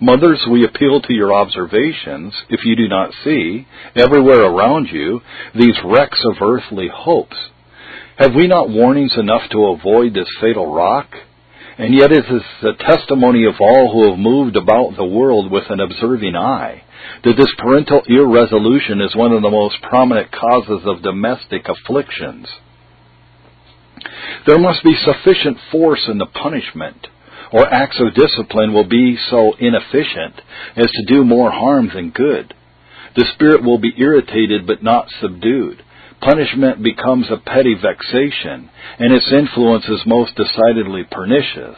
Mothers, 0.00 0.46
we 0.50 0.64
appeal 0.64 1.00
to 1.00 1.12
your 1.12 1.32
observations, 1.32 2.32
if 2.48 2.64
you 2.64 2.76
do 2.76 2.86
not 2.88 3.12
see, 3.24 3.66
everywhere 3.96 4.42
around 4.42 4.88
you, 4.92 5.20
these 5.54 5.76
wrecks 5.84 6.22
of 6.24 6.36
earthly 6.40 6.88
hopes. 6.92 7.36
Have 8.18 8.34
we 8.34 8.48
not 8.48 8.68
warnings 8.68 9.14
enough 9.16 9.48
to 9.52 9.66
avoid 9.66 10.12
this 10.12 10.28
fatal 10.40 10.74
rock? 10.74 11.06
And 11.78 11.94
yet 11.94 12.10
it 12.10 12.24
is 12.24 12.42
the 12.60 12.72
testimony 12.72 13.46
of 13.46 13.54
all 13.60 13.92
who 13.92 14.10
have 14.10 14.18
moved 14.18 14.56
about 14.56 14.96
the 14.96 15.06
world 15.06 15.52
with 15.52 15.70
an 15.70 15.78
observing 15.78 16.34
eye 16.34 16.82
that 17.22 17.36
this 17.36 17.54
parental 17.58 18.02
irresolution 18.08 19.00
is 19.00 19.14
one 19.14 19.32
of 19.32 19.42
the 19.42 19.50
most 19.50 19.76
prominent 19.82 20.32
causes 20.32 20.82
of 20.84 21.02
domestic 21.02 21.68
afflictions. 21.68 22.48
There 24.46 24.58
must 24.58 24.82
be 24.82 24.96
sufficient 24.96 25.58
force 25.70 26.08
in 26.08 26.18
the 26.18 26.26
punishment 26.26 27.06
or 27.52 27.72
acts 27.72 28.00
of 28.00 28.14
discipline 28.14 28.74
will 28.74 28.88
be 28.88 29.16
so 29.30 29.54
inefficient 29.60 30.42
as 30.76 30.90
to 30.90 31.04
do 31.06 31.24
more 31.24 31.52
harm 31.52 31.90
than 31.94 32.10
good. 32.10 32.52
The 33.14 33.26
spirit 33.34 33.62
will 33.62 33.78
be 33.78 33.94
irritated 33.96 34.66
but 34.66 34.82
not 34.82 35.08
subdued. 35.20 35.84
Punishment 36.20 36.82
becomes 36.82 37.30
a 37.30 37.36
petty 37.36 37.74
vexation, 37.74 38.70
and 38.98 39.12
its 39.12 39.32
influence 39.32 39.84
is 39.88 40.00
most 40.06 40.34
decidedly 40.34 41.04
pernicious. 41.10 41.76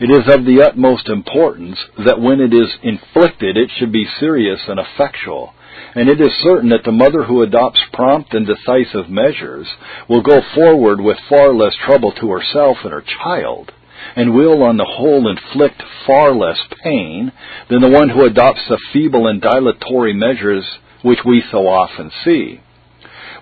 It 0.00 0.10
is 0.10 0.32
of 0.32 0.44
the 0.44 0.62
utmost 0.62 1.08
importance 1.08 1.78
that 2.04 2.20
when 2.20 2.40
it 2.40 2.52
is 2.52 2.76
inflicted 2.82 3.56
it 3.56 3.70
should 3.78 3.92
be 3.92 4.06
serious 4.18 4.60
and 4.68 4.80
effectual, 4.80 5.54
and 5.94 6.08
it 6.08 6.20
is 6.20 6.32
certain 6.42 6.70
that 6.70 6.84
the 6.84 6.92
mother 6.92 7.24
who 7.24 7.42
adopts 7.42 7.80
prompt 7.92 8.34
and 8.34 8.46
decisive 8.46 9.08
measures 9.08 9.66
will 10.08 10.22
go 10.22 10.40
forward 10.54 11.00
with 11.00 11.18
far 11.28 11.54
less 11.54 11.74
trouble 11.86 12.12
to 12.12 12.30
herself 12.30 12.78
and 12.82 12.92
her 12.92 13.04
child 13.22 13.72
and 14.14 14.34
will 14.34 14.62
on 14.62 14.76
the 14.76 14.84
whole 14.84 15.28
inflict 15.28 15.82
far 16.06 16.32
less 16.34 16.58
pain 16.82 17.32
than 17.68 17.80
the 17.80 17.90
one 17.90 18.08
who 18.08 18.24
adopts 18.24 18.60
the 18.68 18.78
feeble 18.92 19.26
and 19.26 19.40
dilatory 19.40 20.14
measures 20.14 20.64
which 21.02 21.20
we 21.24 21.42
so 21.50 21.66
often 21.66 22.10
see. 22.24 22.60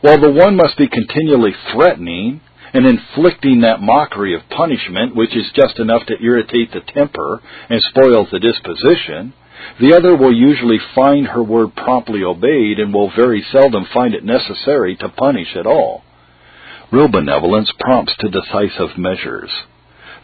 While 0.04 0.20
the 0.20 0.30
one 0.30 0.56
must 0.56 0.76
be 0.76 0.86
continually 0.86 1.54
threatening 1.72 2.42
and 2.74 2.84
inflicting 2.84 3.62
that 3.62 3.80
mockery 3.80 4.34
of 4.34 4.42
punishment 4.50 5.16
which 5.16 5.34
is 5.34 5.50
just 5.56 5.78
enough 5.78 6.04
to 6.08 6.22
irritate 6.22 6.72
the 6.72 6.82
temper 6.92 7.40
and 7.70 7.80
spoils 7.80 8.28
the 8.30 8.38
disposition, 8.38 9.32
the 9.80 9.94
other 9.96 10.14
will 10.14 10.34
usually 10.34 10.76
find 10.94 11.28
her 11.28 11.42
word 11.42 11.74
promptly 11.74 12.22
obeyed 12.22 12.80
and 12.80 12.92
will 12.92 13.12
very 13.16 13.42
seldom 13.50 13.86
find 13.94 14.12
it 14.12 14.26
necessary 14.26 14.94
to 14.96 15.08
punish 15.08 15.56
at 15.56 15.66
all. 15.66 16.04
Real 16.92 17.08
benevolence 17.08 17.72
prompts 17.80 18.12
to 18.20 18.28
decisive 18.28 18.98
measures. 18.98 19.50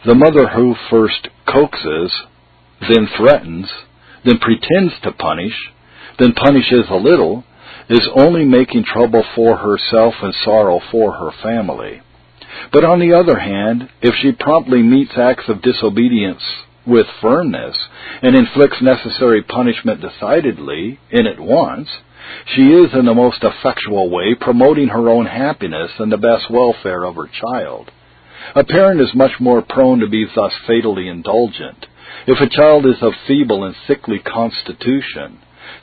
The 0.05 0.13
mother 0.13 0.47
who 0.49 0.75
first 0.91 1.27
coaxes, 1.51 2.11
then 2.81 3.09
threatens, 3.17 3.67
then 4.25 4.37
pretends 4.37 4.93
to 5.01 5.11
punish, 5.11 5.55
then 6.19 6.33
punishes 6.33 6.85
a 6.91 6.97
little, 6.97 7.45
is 7.91 8.07
only 8.15 8.45
making 8.45 8.85
trouble 8.85 9.23
for 9.35 9.57
herself 9.57 10.13
and 10.23 10.33
sorrow 10.45 10.79
for 10.91 11.11
her 11.11 11.31
family. 11.43 12.01
But 12.71 12.85
on 12.85 12.99
the 12.99 13.13
other 13.13 13.37
hand, 13.37 13.89
if 14.01 14.15
she 14.15 14.31
promptly 14.31 14.81
meets 14.81 15.11
acts 15.17 15.49
of 15.49 15.61
disobedience 15.61 16.41
with 16.87 17.05
firmness 17.21 17.75
and 18.21 18.33
inflicts 18.35 18.81
necessary 18.81 19.43
punishment 19.43 19.99
decidedly 20.01 20.99
and 21.11 21.27
at 21.27 21.39
once, 21.39 21.89
she 22.55 22.61
is 22.61 22.93
in 22.93 23.05
the 23.05 23.13
most 23.13 23.43
effectual 23.43 24.09
way 24.09 24.35
promoting 24.39 24.87
her 24.87 25.09
own 25.09 25.25
happiness 25.25 25.91
and 25.99 26.11
the 26.11 26.17
best 26.17 26.49
welfare 26.49 27.03
of 27.03 27.15
her 27.15 27.27
child. 27.27 27.91
A 28.55 28.63
parent 28.63 29.01
is 29.01 29.13
much 29.13 29.33
more 29.39 29.61
prone 29.61 29.99
to 29.99 30.07
be 30.07 30.25
thus 30.33 30.53
fatally 30.65 31.09
indulgent. 31.09 31.87
If 32.25 32.39
a 32.39 32.49
child 32.49 32.85
is 32.85 33.01
of 33.01 33.13
feeble 33.27 33.65
and 33.65 33.75
sickly 33.85 34.19
constitution, 34.19 35.39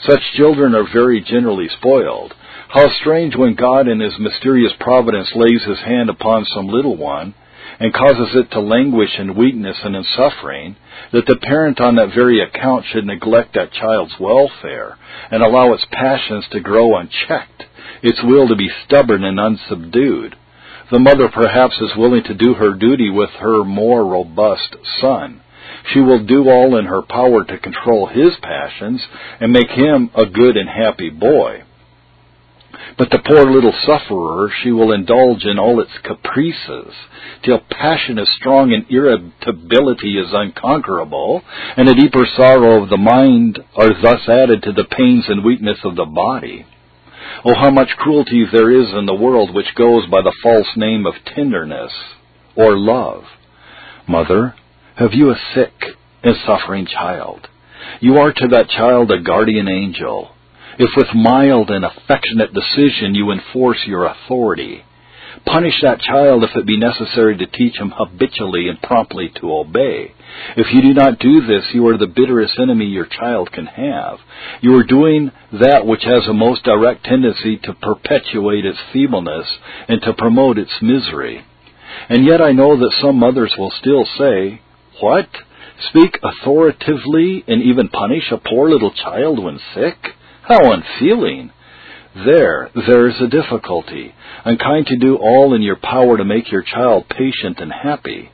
such 0.06 0.32
children 0.36 0.74
are 0.74 0.86
very 0.92 1.20
generally 1.20 1.68
spoiled. 1.68 2.34
How 2.68 2.88
strange 3.00 3.34
when 3.36 3.54
God 3.54 3.88
in 3.88 4.00
His 4.00 4.18
mysterious 4.18 4.72
providence 4.78 5.30
lays 5.34 5.64
His 5.64 5.78
hand 5.80 6.10
upon 6.10 6.44
some 6.44 6.66
little 6.66 6.96
one 6.96 7.34
and 7.80 7.94
causes 7.94 8.34
it 8.34 8.50
to 8.50 8.60
languish 8.60 9.18
in 9.18 9.36
weakness 9.36 9.76
and 9.84 9.94
in 9.94 10.04
suffering, 10.16 10.76
that 11.12 11.26
the 11.26 11.36
parent 11.36 11.80
on 11.80 11.96
that 11.96 12.14
very 12.14 12.40
account 12.40 12.84
should 12.86 13.06
neglect 13.06 13.54
that 13.54 13.72
child's 13.72 14.14
welfare 14.18 14.98
and 15.30 15.42
allow 15.42 15.72
its 15.72 15.86
passions 15.90 16.46
to 16.50 16.60
grow 16.60 16.96
unchecked, 16.96 17.64
its 18.02 18.20
will 18.22 18.48
to 18.48 18.56
be 18.56 18.70
stubborn 18.84 19.24
and 19.24 19.38
unsubdued. 19.38 20.34
The 20.90 20.98
mother 20.98 21.28
perhaps 21.28 21.76
is 21.80 21.96
willing 21.96 22.24
to 22.24 22.34
do 22.34 22.54
her 22.54 22.74
duty 22.74 23.10
with 23.10 23.30
her 23.40 23.62
more 23.64 24.04
robust 24.04 24.76
son. 25.00 25.42
She 25.92 26.00
will 26.00 26.24
do 26.24 26.48
all 26.48 26.76
in 26.76 26.86
her 26.86 27.02
power 27.02 27.44
to 27.44 27.58
control 27.58 28.06
his 28.06 28.34
passions 28.42 29.00
and 29.40 29.52
make 29.52 29.70
him 29.70 30.10
a 30.14 30.26
good 30.26 30.56
and 30.56 30.68
happy 30.68 31.10
boy. 31.10 31.62
But 32.96 33.10
the 33.10 33.20
poor 33.24 33.44
little 33.44 33.72
sufferer 33.72 34.50
she 34.62 34.72
will 34.72 34.92
indulge 34.92 35.44
in 35.44 35.58
all 35.58 35.80
its 35.80 35.96
caprices, 36.02 36.92
till 37.44 37.60
passion 37.70 38.18
is 38.18 38.28
strong 38.36 38.72
and 38.72 38.84
irritability 38.90 40.18
is 40.18 40.32
unconquerable, 40.32 41.42
and 41.76 41.88
a 41.88 41.94
deeper 41.94 42.26
sorrow 42.36 42.82
of 42.82 42.88
the 42.88 42.96
mind 42.96 43.60
are 43.76 43.94
thus 44.02 44.28
added 44.28 44.62
to 44.64 44.72
the 44.72 44.84
pains 44.84 45.26
and 45.28 45.44
weakness 45.44 45.78
of 45.84 45.94
the 45.94 46.04
body. 46.04 46.66
Oh, 47.44 47.54
how 47.54 47.70
much 47.70 47.96
cruelty 47.96 48.44
there 48.50 48.70
is 48.70 48.92
in 48.92 49.06
the 49.06 49.14
world 49.14 49.54
which 49.54 49.74
goes 49.76 50.06
by 50.06 50.22
the 50.22 50.34
false 50.42 50.76
name 50.76 51.06
of 51.06 51.14
tenderness 51.24 51.92
or 52.56 52.76
love. 52.76 53.24
Mother, 54.08 54.54
have 54.98 55.12
you 55.12 55.30
a 55.30 55.40
sick 55.54 55.72
and 56.22 56.34
suffering 56.46 56.86
child? 56.86 57.48
You 58.00 58.16
are 58.18 58.32
to 58.32 58.48
that 58.48 58.68
child 58.68 59.10
a 59.10 59.20
guardian 59.20 59.68
angel. 59.68 60.30
If 60.78 60.90
with 60.96 61.14
mild 61.14 61.70
and 61.70 61.84
affectionate 61.84 62.52
decision 62.52 63.14
you 63.14 63.30
enforce 63.30 63.78
your 63.86 64.06
authority, 64.06 64.84
Punish 65.44 65.80
that 65.82 66.00
child 66.00 66.42
if 66.42 66.50
it 66.56 66.66
be 66.66 66.78
necessary 66.78 67.36
to 67.36 67.46
teach 67.46 67.78
him 67.78 67.92
habitually 67.96 68.68
and 68.68 68.80
promptly 68.82 69.30
to 69.40 69.52
obey. 69.52 70.12
If 70.56 70.72
you 70.72 70.82
do 70.82 70.94
not 70.94 71.18
do 71.18 71.46
this, 71.46 71.64
you 71.72 71.86
are 71.88 71.96
the 71.96 72.06
bitterest 72.06 72.58
enemy 72.58 72.86
your 72.86 73.06
child 73.06 73.52
can 73.52 73.66
have. 73.66 74.18
You 74.60 74.74
are 74.76 74.84
doing 74.84 75.30
that 75.52 75.86
which 75.86 76.02
has 76.04 76.26
a 76.26 76.32
most 76.32 76.64
direct 76.64 77.04
tendency 77.04 77.56
to 77.64 77.74
perpetuate 77.74 78.64
its 78.64 78.78
feebleness 78.92 79.46
and 79.88 80.02
to 80.02 80.12
promote 80.12 80.58
its 80.58 80.72
misery. 80.82 81.44
And 82.08 82.24
yet 82.24 82.40
I 82.42 82.52
know 82.52 82.76
that 82.76 82.94
some 83.00 83.16
mothers 83.16 83.54
will 83.58 83.72
still 83.78 84.06
say, 84.18 84.60
What? 85.00 85.28
Speak 85.90 86.18
authoritatively 86.22 87.44
and 87.46 87.62
even 87.62 87.88
punish 87.88 88.32
a 88.32 88.38
poor 88.38 88.68
little 88.68 88.90
child 88.90 89.42
when 89.42 89.60
sick? 89.74 89.96
How 90.42 90.72
unfeeling! 90.72 91.52
There, 92.24 92.70
there 92.74 93.06
is 93.08 93.20
a 93.20 93.28
difficulty. 93.28 94.14
Unkind 94.44 94.86
to 94.86 94.96
do 94.96 95.16
all 95.16 95.54
in 95.54 95.62
your 95.62 95.76
power 95.76 96.16
to 96.16 96.24
make 96.24 96.50
your 96.50 96.62
child 96.62 97.08
patient 97.08 97.58
and 97.60 97.72
happy. 97.72 98.30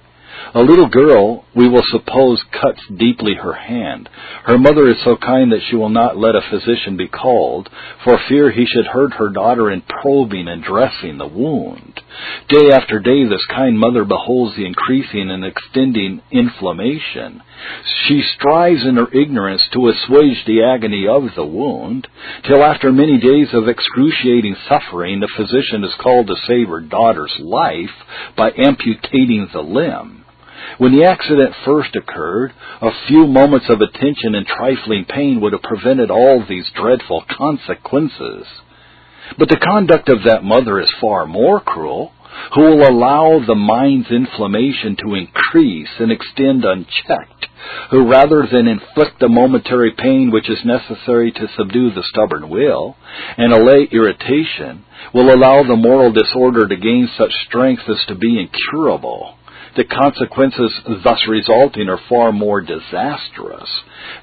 A 0.54 0.62
little 0.62 0.88
girl, 0.88 1.44
we 1.54 1.68
will 1.68 1.82
suppose, 1.90 2.40
cuts 2.52 2.80
deeply 2.96 3.34
her 3.34 3.54
hand. 3.54 4.08
Her 4.44 4.56
mother 4.56 4.88
is 4.88 5.02
so 5.02 5.16
kind 5.16 5.50
that 5.50 5.62
she 5.68 5.74
will 5.74 5.88
not 5.88 6.16
let 6.16 6.36
a 6.36 6.48
physician 6.48 6.96
be 6.96 7.08
called, 7.08 7.68
for 8.04 8.18
fear 8.28 8.50
he 8.50 8.64
should 8.64 8.86
hurt 8.86 9.14
her 9.14 9.30
daughter 9.30 9.70
in 9.70 9.82
probing 9.82 10.46
and 10.46 10.62
dressing 10.62 11.18
the 11.18 11.26
wound. 11.26 12.00
Day 12.48 12.70
after 12.70 13.00
day, 13.00 13.24
this 13.24 13.44
kind 13.46 13.76
mother 13.78 14.04
beholds 14.04 14.54
the 14.54 14.66
increasing 14.66 15.30
and 15.30 15.44
extending 15.44 16.20
inflammation. 16.30 17.42
She 18.06 18.22
strives 18.36 18.84
in 18.84 18.96
her 18.96 19.10
ignorance 19.12 19.62
to 19.72 19.88
assuage 19.88 20.44
the 20.44 20.62
agony 20.62 21.08
of 21.08 21.34
the 21.34 21.44
wound, 21.46 22.06
till 22.44 22.62
after 22.62 22.92
many 22.92 23.18
days 23.18 23.48
of 23.52 23.68
excruciating 23.68 24.56
suffering, 24.68 25.20
the 25.20 25.28
physician 25.36 25.82
is 25.82 25.94
called 26.00 26.28
to 26.28 26.36
save 26.46 26.68
her 26.68 26.80
daughter's 26.80 27.34
life 27.40 27.94
by 28.36 28.52
amputating 28.52 29.48
the 29.52 29.62
limb. 29.62 30.23
When 30.78 30.92
the 30.92 31.04
accident 31.04 31.54
first 31.64 31.94
occurred, 31.96 32.52
a 32.80 32.90
few 33.06 33.26
moments 33.26 33.66
of 33.68 33.80
attention 33.80 34.34
and 34.34 34.46
trifling 34.46 35.04
pain 35.04 35.40
would 35.40 35.52
have 35.52 35.62
prevented 35.62 36.10
all 36.10 36.44
these 36.48 36.66
dreadful 36.74 37.24
consequences. 37.28 38.46
But 39.38 39.48
the 39.48 39.56
conduct 39.56 40.08
of 40.08 40.24
that 40.24 40.44
mother 40.44 40.80
is 40.80 40.92
far 41.00 41.26
more 41.26 41.60
cruel, 41.60 42.12
who 42.54 42.62
will 42.62 42.88
allow 42.88 43.40
the 43.46 43.54
mind's 43.54 44.10
inflammation 44.10 44.96
to 44.96 45.14
increase 45.14 45.88
and 45.98 46.10
extend 46.10 46.64
unchecked, 46.64 47.46
who 47.90 48.08
rather 48.08 48.46
than 48.50 48.66
inflict 48.66 49.20
the 49.20 49.28
momentary 49.28 49.92
pain 49.96 50.30
which 50.30 50.50
is 50.50 50.64
necessary 50.64 51.32
to 51.32 51.48
subdue 51.56 51.90
the 51.92 52.02
stubborn 52.02 52.48
will 52.48 52.96
and 53.36 53.52
allay 53.52 53.88
irritation, 53.90 54.84
will 55.12 55.32
allow 55.32 55.62
the 55.62 55.76
moral 55.76 56.12
disorder 56.12 56.66
to 56.66 56.76
gain 56.76 57.08
such 57.16 57.32
strength 57.46 57.82
as 57.88 58.04
to 58.08 58.14
be 58.14 58.40
incurable. 58.40 59.36
The 59.76 59.84
consequences 59.84 60.72
thus 61.02 61.26
resulting 61.28 61.88
are 61.88 62.00
far 62.08 62.32
more 62.32 62.60
disastrous. 62.60 63.68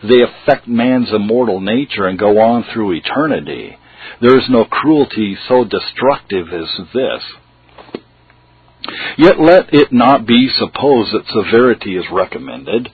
They 0.03 0.21
affect 0.21 0.67
man's 0.67 1.09
immortal 1.13 1.59
nature 1.59 2.07
and 2.07 2.17
go 2.17 2.39
on 2.39 2.63
through 2.71 2.93
eternity. 2.93 3.77
There 4.21 4.37
is 4.37 4.49
no 4.49 4.65
cruelty 4.65 5.37
so 5.47 5.65
destructive 5.65 6.47
as 6.53 6.69
this. 6.93 7.23
Yet 9.17 9.39
let 9.39 9.73
it 9.73 9.91
not 9.91 10.25
be 10.25 10.49
supposed 10.57 11.13
that 11.13 11.27
severity 11.27 11.95
is 11.97 12.05
recommended. 12.11 12.89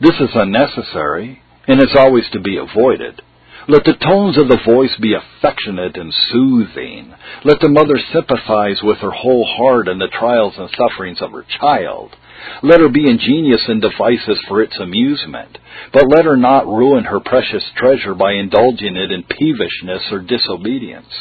This 0.00 0.14
is 0.20 0.30
unnecessary 0.34 1.42
and 1.66 1.82
is 1.82 1.96
always 1.96 2.24
to 2.32 2.40
be 2.40 2.58
avoided. 2.58 3.22
Let 3.70 3.84
the 3.84 3.94
tones 4.04 4.36
of 4.36 4.48
the 4.48 4.58
voice 4.66 4.96
be 5.00 5.14
affectionate 5.14 5.96
and 5.96 6.12
soothing. 6.32 7.14
Let 7.44 7.60
the 7.60 7.68
mother 7.68 8.00
sympathize 8.12 8.82
with 8.82 8.98
her 8.98 9.12
whole 9.12 9.44
heart 9.46 9.86
in 9.86 9.98
the 9.98 10.08
trials 10.08 10.54
and 10.58 10.68
sufferings 10.76 11.22
of 11.22 11.30
her 11.30 11.46
child. 11.60 12.16
Let 12.64 12.80
her 12.80 12.88
be 12.88 13.08
ingenious 13.08 13.62
in 13.68 13.78
devices 13.78 14.42
for 14.48 14.60
its 14.60 14.76
amusement, 14.80 15.58
but 15.92 16.10
let 16.10 16.24
her 16.24 16.36
not 16.36 16.66
ruin 16.66 17.04
her 17.04 17.20
precious 17.20 17.62
treasure 17.76 18.16
by 18.16 18.32
indulging 18.32 18.96
it 18.96 19.12
in 19.12 19.22
peevishness 19.22 20.10
or 20.10 20.18
disobedience. 20.18 21.14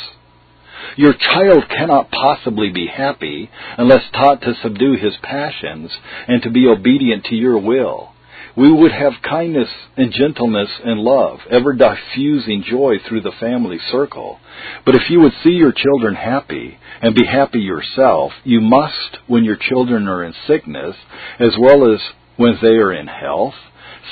Your 0.97 1.13
child 1.13 1.69
cannot 1.69 2.09
possibly 2.09 2.71
be 2.71 2.87
happy 2.87 3.51
unless 3.77 4.09
taught 4.11 4.41
to 4.41 4.55
subdue 4.63 4.95
his 4.95 5.13
passions 5.21 5.91
and 6.27 6.41
to 6.41 6.49
be 6.49 6.65
obedient 6.65 7.25
to 7.25 7.35
your 7.35 7.59
will 7.59 8.09
we 8.57 8.71
would 8.71 8.91
have 8.91 9.13
kindness 9.27 9.69
and 9.95 10.11
gentleness 10.11 10.69
and 10.83 10.99
love, 10.99 11.39
ever 11.49 11.73
diffusing 11.73 12.63
joy 12.63 12.95
through 13.07 13.21
the 13.21 13.31
family 13.39 13.79
circle. 13.91 14.39
But 14.85 14.95
if 14.95 15.09
you 15.09 15.21
would 15.21 15.33
see 15.43 15.51
your 15.51 15.71
children 15.71 16.15
happy 16.15 16.77
and 17.01 17.15
be 17.15 17.25
happy 17.25 17.59
yourself, 17.59 18.31
you 18.43 18.61
must, 18.61 19.17
when 19.27 19.45
your 19.45 19.57
children 19.57 20.07
are 20.07 20.23
in 20.23 20.33
sickness, 20.47 20.95
as 21.39 21.55
well 21.59 21.93
as 21.93 21.99
when 22.37 22.57
they 22.61 22.67
are 22.77 22.93
in 22.93 23.07
health, 23.07 23.55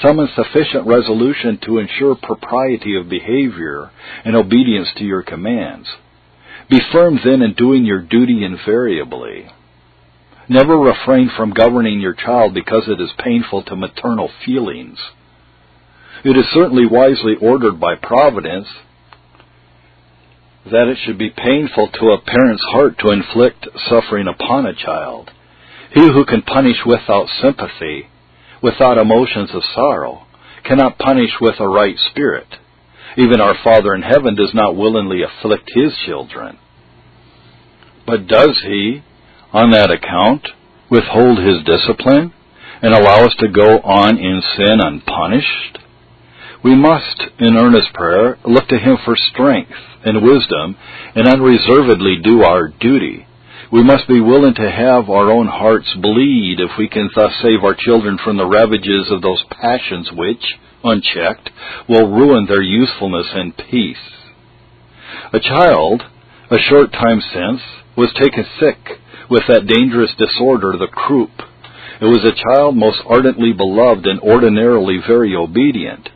summon 0.01 0.29
sufficient 0.35 0.85
resolution 0.85 1.59
to 1.65 1.79
ensure 1.79 2.15
propriety 2.15 2.95
of 2.95 3.09
behavior 3.09 3.89
and 4.23 4.35
obedience 4.35 4.89
to 4.97 5.03
your 5.03 5.23
commands. 5.23 5.87
Be 6.69 6.79
firm 6.91 7.19
then 7.23 7.41
in 7.41 7.53
doing 7.53 7.85
your 7.85 8.01
duty 8.01 8.43
invariably. 8.43 9.47
Never 10.49 10.77
refrain 10.77 11.29
from 11.35 11.51
governing 11.53 11.99
your 11.99 12.13
child 12.13 12.53
because 12.53 12.83
it 12.87 13.01
is 13.01 13.11
painful 13.23 13.63
to 13.63 13.75
maternal 13.75 14.29
feelings. 14.45 14.97
It 16.23 16.37
is 16.37 16.45
certainly 16.53 16.85
wisely 16.85 17.35
ordered 17.41 17.79
by 17.79 17.95
Providence 17.95 18.67
that 20.65 20.87
it 20.87 20.97
should 21.05 21.17
be 21.17 21.29
painful 21.29 21.89
to 21.93 22.11
a 22.11 22.21
parent's 22.21 22.63
heart 22.71 22.97
to 22.99 23.11
inflict 23.11 23.67
suffering 23.89 24.27
upon 24.27 24.65
a 24.65 24.75
child. 24.75 25.31
He 25.93 26.01
who 26.01 26.25
can 26.25 26.41
punish 26.41 26.77
without 26.85 27.27
sympathy, 27.41 28.07
without 28.61 28.97
emotions 28.97 29.49
of 29.53 29.63
sorrow, 29.73 30.27
cannot 30.65 30.97
punish 30.97 31.31
with 31.39 31.55
a 31.59 31.67
right 31.67 31.95
spirit. 32.09 32.47
Even 33.17 33.39
our 33.39 33.55
Father 33.63 33.93
in 33.95 34.01
heaven 34.01 34.35
does 34.35 34.51
not 34.53 34.75
willingly 34.75 35.21
afflict 35.23 35.71
his 35.73 35.93
children. 36.05 36.59
But 38.05 38.27
does 38.27 38.59
he, 38.65 39.03
on 39.53 39.71
that 39.71 39.91
account, 39.91 40.47
withhold 40.89 41.39
his 41.39 41.63
discipline, 41.63 42.33
and 42.81 42.93
allow 42.93 43.25
us 43.25 43.35
to 43.39 43.47
go 43.47 43.79
on 43.79 44.17
in 44.17 44.41
sin 44.55 44.79
unpunished? 44.79 45.79
We 46.63 46.75
must, 46.75 47.23
in 47.39 47.55
earnest 47.55 47.93
prayer, 47.93 48.37
look 48.45 48.67
to 48.69 48.79
him 48.79 48.97
for 49.05 49.15
strength 49.15 49.71
and 50.03 50.23
wisdom, 50.23 50.75
and 51.15 51.27
unreservedly 51.27 52.17
do 52.23 52.43
our 52.43 52.67
duty. 52.67 53.27
We 53.71 53.83
must 53.83 54.07
be 54.07 54.21
willing 54.21 54.55
to 54.55 54.71
have 54.71 55.09
our 55.09 55.29
own 55.31 55.47
hearts 55.47 55.93
bleed 56.01 56.59
if 56.59 56.71
we 56.77 56.87
can 56.87 57.09
thus 57.13 57.33
save 57.41 57.63
our 57.63 57.75
children 57.75 58.17
from 58.23 58.37
the 58.37 58.47
ravages 58.47 59.11
of 59.11 59.21
those 59.21 59.43
passions 59.61 60.09
which, 60.13 60.55
unchecked, 60.83 61.49
will 61.89 62.09
ruin 62.09 62.45
their 62.47 62.61
usefulness 62.61 63.27
and 63.33 63.55
peace. 63.57 63.97
A 65.33 65.39
child, 65.39 66.03
a 66.49 66.57
short 66.69 66.93
time 66.93 67.21
since, 67.33 67.61
was 67.97 68.13
taken 68.13 68.45
sick 68.59 68.99
with 69.29 69.43
that 69.47 69.67
dangerous 69.67 70.11
disorder, 70.17 70.73
the 70.77 70.87
croup. 70.87 71.31
It 71.99 72.05
was 72.05 72.23
a 72.23 72.35
child 72.35 72.77
most 72.77 72.99
ardently 73.05 73.53
beloved 73.53 74.05
and 74.05 74.19
ordinarily 74.21 74.99
very 75.05 75.35
obedient. 75.35 76.09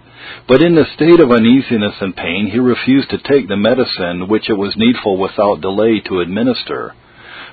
But 0.48 0.62
in 0.62 0.76
the 0.76 0.86
state 0.96 1.20
of 1.20 1.32
uneasiness 1.32 1.96
and 2.00 2.16
pain, 2.16 2.50
he 2.52 2.60
refused 2.60 3.10
to 3.10 3.18
take 3.18 3.48
the 3.48 3.58
medicine 3.58 4.28
which 4.28 4.50
it 4.50 4.58
was 4.58 4.78
needful 4.78 5.18
without 5.18 5.62
delay 5.62 6.00
to 6.02 6.20
administer. 6.20 6.94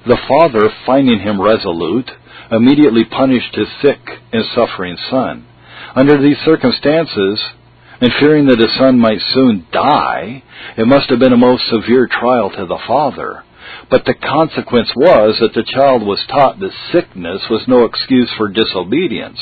The 0.06 0.18
father, 0.28 0.70
finding 0.86 1.20
him 1.20 1.40
resolute, 1.40 2.10
immediately 2.50 3.04
punished 3.04 3.54
his 3.54 3.68
sick 3.82 4.00
and 4.32 4.44
suffering 4.54 4.96
son. 5.10 5.46
Under 5.94 6.20
these 6.20 6.38
circumstances, 6.44 7.40
and 8.00 8.12
fearing 8.20 8.46
that 8.46 8.60
his 8.60 8.74
son 8.78 8.98
might 8.98 9.20
soon 9.34 9.66
die, 9.72 10.42
it 10.76 10.86
must 10.86 11.10
have 11.10 11.18
been 11.18 11.32
a 11.32 11.36
most 11.36 11.64
severe 11.68 12.06
trial 12.06 12.50
to 12.50 12.66
the 12.66 12.78
father. 12.86 13.42
But 13.90 14.04
the 14.04 14.14
consequence 14.14 14.90
was 14.96 15.38
that 15.40 15.54
the 15.54 15.64
child 15.64 16.02
was 16.02 16.24
taught 16.28 16.60
that 16.60 16.72
sickness 16.92 17.42
was 17.50 17.66
no 17.66 17.84
excuse 17.84 18.30
for 18.36 18.48
disobedience. 18.48 19.38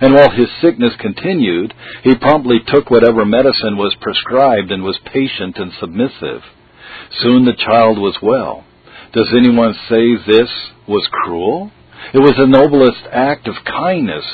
And 0.00 0.14
while 0.14 0.30
his 0.30 0.48
sickness 0.60 0.94
continued, 0.98 1.74
he 2.02 2.16
promptly 2.16 2.58
took 2.66 2.90
whatever 2.90 3.24
medicine 3.24 3.76
was 3.76 3.94
prescribed 4.00 4.70
and 4.70 4.82
was 4.82 4.98
patient 5.04 5.56
and 5.58 5.72
submissive. 5.78 6.42
Soon 7.20 7.44
the 7.44 7.54
child 7.54 7.98
was 7.98 8.16
well. 8.22 8.64
Does 9.12 9.28
anyone 9.36 9.74
say 9.88 10.16
this 10.16 10.50
was 10.88 11.08
cruel? 11.10 11.70
It 12.12 12.18
was 12.18 12.34
the 12.38 12.46
noblest 12.46 13.06
act 13.12 13.48
of 13.48 13.64
kindness 13.64 14.24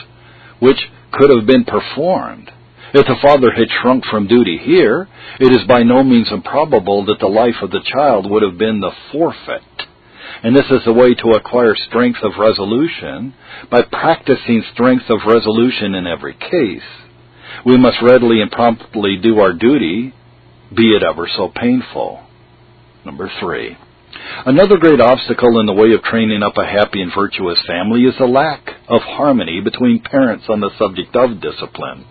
which 0.59 0.79
could 1.13 1.31
have 1.31 1.47
been 1.47 1.65
performed. 1.65 2.51
If 2.95 3.07
the 3.07 3.17
father 3.23 3.51
had 3.51 3.69
shrunk 3.81 4.05
from 4.05 4.27
duty 4.27 4.59
here, 4.59 5.09
it 5.41 5.51
is 5.51 5.67
by 5.67 5.83
no 5.83 6.03
means 6.03 6.29
improbable 6.31 7.07
that 7.07 7.21
the 7.21 7.27
life 7.27 7.57
of 7.63 7.71
the 7.71 7.81
child 7.85 8.31
would 8.31 8.43
have 8.43 8.59
been 8.59 8.81
the 8.81 8.93
forfeit. 9.11 9.63
And 10.43 10.55
this 10.55 10.71
is 10.71 10.85
the 10.85 10.93
way 10.93 11.15
to 11.15 11.31
acquire 11.31 11.75
strength 11.89 12.19
of 12.23 12.33
resolution 12.39 13.33
by 13.71 13.83
practicing 13.83 14.63
strength 14.75 15.09
of 15.09 15.21
resolution 15.27 15.95
in 15.95 16.07
every 16.07 16.35
case. 16.35 16.89
We 17.65 17.79
must 17.79 18.03
readily 18.03 18.43
and 18.43 18.51
promptly 18.51 19.17
do 19.23 19.39
our 19.39 19.55
duty, 19.55 20.13
be 20.75 20.95
it 20.95 21.03
ever 21.03 21.29
so 21.35 21.49
painful. 21.55 22.21
Number 23.07 23.31
three. 23.41 23.77
Another 24.45 24.77
great 24.77 25.01
obstacle 25.01 25.61
in 25.61 25.67
the 25.67 25.73
way 25.73 25.93
of 25.93 26.03
training 26.03 26.43
up 26.43 26.59
a 26.59 26.67
happy 26.67 27.01
and 27.01 27.13
virtuous 27.15 27.59
family 27.67 28.03
is 28.03 28.15
the 28.19 28.27
lack 28.27 28.69
of 28.89 29.01
harmony 29.01 29.61
between 29.63 30.03
parents 30.03 30.45
on 30.51 30.61
the 30.61 30.71
subject 30.79 31.17
of 31.17 31.41
discipline. 31.41 32.05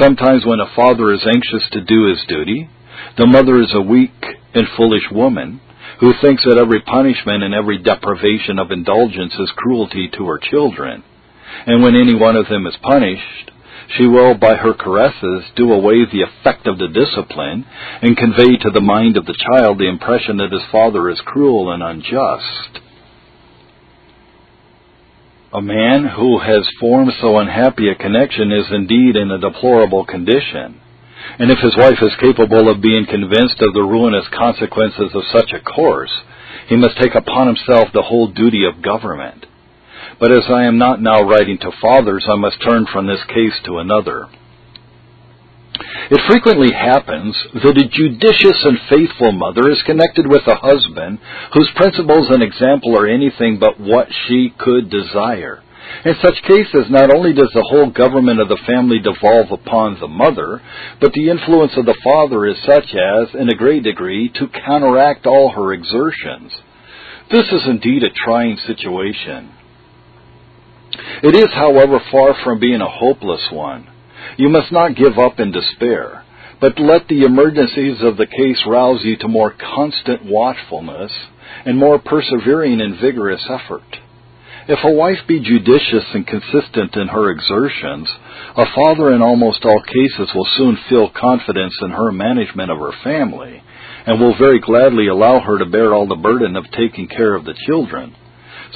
Sometimes 0.00 0.44
when 0.44 0.60
a 0.60 0.74
father 0.74 1.12
is 1.12 1.26
anxious 1.26 1.68
to 1.72 1.80
do 1.80 2.08
his 2.08 2.24
duty, 2.28 2.68
the 3.16 3.26
mother 3.26 3.60
is 3.60 3.72
a 3.74 3.80
weak 3.80 4.24
and 4.54 4.66
foolish 4.76 5.10
woman 5.10 5.60
who 6.00 6.12
thinks 6.22 6.44
that 6.44 6.58
every 6.60 6.80
punishment 6.82 7.42
and 7.42 7.54
every 7.54 7.78
deprivation 7.78 8.58
of 8.58 8.70
indulgence 8.70 9.34
is 9.34 9.50
cruelty 9.56 10.08
to 10.16 10.26
her 10.26 10.38
children. 10.38 11.02
And 11.66 11.82
when 11.82 11.96
any 11.96 12.14
one 12.14 12.36
of 12.36 12.48
them 12.48 12.66
is 12.66 12.76
punished, 12.82 13.50
she 13.96 14.06
will, 14.06 14.34
by 14.34 14.54
her 14.54 14.74
caresses, 14.74 15.44
do 15.56 15.72
away 15.72 16.04
the 16.04 16.22
effect 16.22 16.66
of 16.66 16.78
the 16.78 16.88
discipline 16.88 17.64
and 18.02 18.16
convey 18.16 18.56
to 18.62 18.70
the 18.70 18.82
mind 18.82 19.16
of 19.16 19.24
the 19.26 19.38
child 19.50 19.78
the 19.78 19.88
impression 19.88 20.36
that 20.36 20.52
his 20.52 20.62
father 20.70 21.08
is 21.08 21.20
cruel 21.24 21.72
and 21.72 21.82
unjust. 21.82 22.87
A 25.52 25.62
man 25.62 26.04
who 26.04 26.40
has 26.40 26.68
formed 26.78 27.10
so 27.22 27.38
unhappy 27.38 27.88
a 27.88 27.94
connection 27.94 28.52
is 28.52 28.66
indeed 28.70 29.16
in 29.16 29.30
a 29.30 29.38
deplorable 29.38 30.04
condition. 30.04 30.78
And 31.38 31.50
if 31.50 31.58
his 31.60 31.74
wife 31.74 32.02
is 32.02 32.14
capable 32.20 32.68
of 32.68 32.82
being 32.82 33.06
convinced 33.06 33.56
of 33.62 33.72
the 33.72 33.82
ruinous 33.82 34.26
consequences 34.28 35.10
of 35.14 35.22
such 35.32 35.54
a 35.54 35.60
course, 35.60 36.12
he 36.68 36.76
must 36.76 36.98
take 36.98 37.14
upon 37.14 37.46
himself 37.46 37.88
the 37.94 38.02
whole 38.02 38.28
duty 38.28 38.66
of 38.66 38.82
government. 38.82 39.46
But 40.20 40.32
as 40.32 40.44
I 40.50 40.64
am 40.64 40.76
not 40.76 41.00
now 41.00 41.22
writing 41.22 41.56
to 41.58 41.72
fathers, 41.80 42.26
I 42.28 42.36
must 42.36 42.62
turn 42.62 42.84
from 42.92 43.06
this 43.06 43.24
case 43.28 43.54
to 43.64 43.78
another. 43.78 44.26
It 46.10 46.20
frequently 46.28 46.72
happens 46.72 47.36
that 47.54 47.78
a 47.78 47.88
judicious 47.88 48.64
and 48.64 48.78
faithful 48.88 49.32
mother 49.32 49.70
is 49.70 49.82
connected 49.82 50.26
with 50.26 50.42
a 50.46 50.56
husband 50.56 51.18
whose 51.54 51.70
principles 51.76 52.28
and 52.30 52.42
example 52.42 52.98
are 52.98 53.06
anything 53.06 53.58
but 53.58 53.78
what 53.78 54.08
she 54.26 54.52
could 54.58 54.90
desire. 54.90 55.62
In 56.04 56.14
such 56.20 56.42
cases, 56.42 56.90
not 56.90 57.14
only 57.14 57.32
does 57.32 57.50
the 57.54 57.66
whole 57.70 57.90
government 57.90 58.40
of 58.40 58.48
the 58.48 58.60
family 58.66 58.98
devolve 58.98 59.52
upon 59.52 59.98
the 59.98 60.08
mother, 60.08 60.60
but 61.00 61.12
the 61.12 61.30
influence 61.30 61.72
of 61.76 61.86
the 61.86 61.98
father 62.04 62.46
is 62.46 62.56
such 62.64 62.94
as, 62.94 63.34
in 63.34 63.48
a 63.48 63.56
great 63.56 63.82
degree, 63.84 64.28
to 64.34 64.48
counteract 64.48 65.26
all 65.26 65.50
her 65.52 65.72
exertions. 65.72 66.52
This 67.30 67.46
is 67.52 67.66
indeed 67.66 68.02
a 68.02 68.10
trying 68.10 68.56
situation. 68.66 69.52
It 71.22 71.34
is, 71.34 71.48
however, 71.54 72.00
far 72.10 72.34
from 72.42 72.58
being 72.58 72.80
a 72.80 72.88
hopeless 72.88 73.48
one. 73.50 73.86
You 74.36 74.48
must 74.48 74.72
not 74.72 74.96
give 74.96 75.18
up 75.18 75.40
in 75.40 75.52
despair, 75.52 76.24
but 76.60 76.78
let 76.78 77.08
the 77.08 77.22
emergencies 77.22 78.02
of 78.02 78.16
the 78.16 78.26
case 78.26 78.60
rouse 78.66 79.04
you 79.04 79.16
to 79.18 79.28
more 79.28 79.52
constant 79.52 80.24
watchfulness 80.24 81.12
and 81.64 81.78
more 81.78 81.98
persevering 81.98 82.80
and 82.80 83.00
vigorous 83.00 83.44
effort. 83.48 83.82
If 84.68 84.84
a 84.84 84.92
wife 84.92 85.20
be 85.26 85.40
judicious 85.40 86.04
and 86.12 86.26
consistent 86.26 86.94
in 86.94 87.08
her 87.08 87.30
exertions, 87.30 88.08
a 88.54 88.66
father 88.74 89.14
in 89.14 89.22
almost 89.22 89.64
all 89.64 89.80
cases 89.80 90.28
will 90.34 90.46
soon 90.58 90.76
feel 90.88 91.08
confidence 91.08 91.74
in 91.80 91.90
her 91.90 92.12
management 92.12 92.70
of 92.70 92.78
her 92.78 92.92
family, 93.02 93.62
and 94.06 94.20
will 94.20 94.36
very 94.36 94.60
gladly 94.60 95.08
allow 95.08 95.40
her 95.40 95.58
to 95.58 95.66
bear 95.66 95.94
all 95.94 96.06
the 96.06 96.16
burden 96.16 96.54
of 96.54 96.70
taking 96.72 97.08
care 97.08 97.34
of 97.34 97.46
the 97.46 97.56
children. 97.66 98.14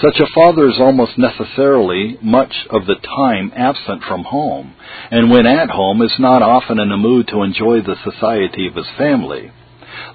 Such 0.00 0.18
a 0.20 0.32
father 0.34 0.66
is 0.68 0.80
almost 0.80 1.18
necessarily 1.18 2.16
much 2.22 2.66
of 2.70 2.86
the 2.86 2.94
time 2.94 3.52
absent 3.54 4.02
from 4.04 4.24
home, 4.24 4.74
and 5.10 5.30
when 5.30 5.46
at 5.46 5.68
home 5.68 6.00
is 6.00 6.14
not 6.18 6.42
often 6.42 6.78
in 6.78 6.90
a 6.90 6.96
mood 6.96 7.28
to 7.28 7.42
enjoy 7.42 7.82
the 7.82 7.96
society 8.02 8.66
of 8.66 8.74
his 8.74 8.88
family. 8.96 9.50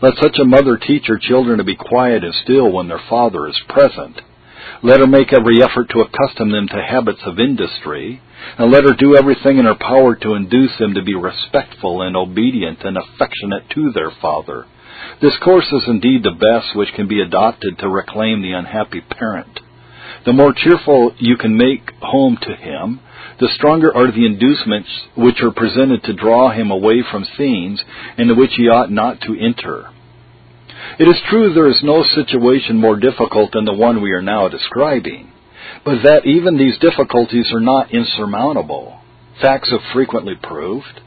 Let 0.02 0.18
such 0.18 0.40
a 0.40 0.46
mother 0.46 0.78
teach 0.78 1.06
her 1.06 1.20
children 1.20 1.60
to 1.60 1.64
be 1.64 1.76
quiet 1.76 2.24
and 2.24 2.34
still 2.34 2.72
when 2.72 2.88
their 2.88 3.02
father 3.08 3.48
is 3.48 3.60
present. 3.70 4.20
Let 4.82 5.00
her 5.00 5.08
make 5.08 5.32
every 5.32 5.62
effort 5.62 5.90
to 5.92 6.02
accustom 6.02 6.52
them 6.52 6.68
to 6.70 6.84
habits 6.84 7.22
of 7.26 7.40
industry, 7.40 8.22
and 8.58 8.72
let 8.72 8.84
her 8.84 8.96
do 8.98 9.16
everything 9.16 9.60
in 9.60 9.66
her 9.66 9.76
power 9.76 10.16
to 10.16 10.34
induce 10.34 10.76
them 10.80 10.96
to 10.96 11.04
be 11.04 11.16
respectful 11.16 12.02
and 12.02 12.16
obedient 12.16 12.80
and 12.84 12.98
affectionate 12.98 13.70
to 13.76 13.92
their 13.92 14.12
father. 14.22 14.66
This 15.22 15.38
course 15.44 15.72
is 15.72 15.84
indeed 15.88 16.24
the 16.24 16.32
best 16.32 16.76
which 16.76 16.94
can 16.96 17.08
be 17.08 17.22
adopted 17.22 17.78
to 17.80 17.90
reclaim 17.90 18.42
the 18.42 18.54
unhappy 18.54 19.02
parent. 19.02 19.60
The 20.28 20.34
more 20.34 20.52
cheerful 20.52 21.14
you 21.20 21.38
can 21.38 21.56
make 21.56 21.90
home 22.02 22.38
to 22.42 22.54
him, 22.54 23.00
the 23.40 23.48
stronger 23.56 23.96
are 23.96 24.12
the 24.12 24.26
inducements 24.26 24.90
which 25.16 25.42
are 25.42 25.52
presented 25.52 26.04
to 26.04 26.14
draw 26.14 26.52
him 26.52 26.70
away 26.70 27.02
from 27.10 27.24
scenes 27.38 27.82
into 28.18 28.36
which 28.36 28.52
he 28.58 28.68
ought 28.68 28.92
not 28.92 29.22
to 29.22 29.40
enter. 29.40 29.86
It 31.00 31.08
is 31.08 31.16
true 31.30 31.54
there 31.54 31.70
is 31.70 31.80
no 31.82 32.04
situation 32.04 32.76
more 32.76 32.98
difficult 32.98 33.54
than 33.54 33.64
the 33.64 33.72
one 33.72 34.02
we 34.02 34.12
are 34.12 34.22
now 34.22 34.50
describing, 34.50 35.32
but 35.86 36.04
that 36.04 36.26
even 36.26 36.58
these 36.58 36.78
difficulties 36.80 37.50
are 37.54 37.62
not 37.62 37.94
insurmountable. 37.94 39.00
Facts 39.42 39.72
have 39.72 39.94
frequently 39.94 40.36
proved. 40.36 41.00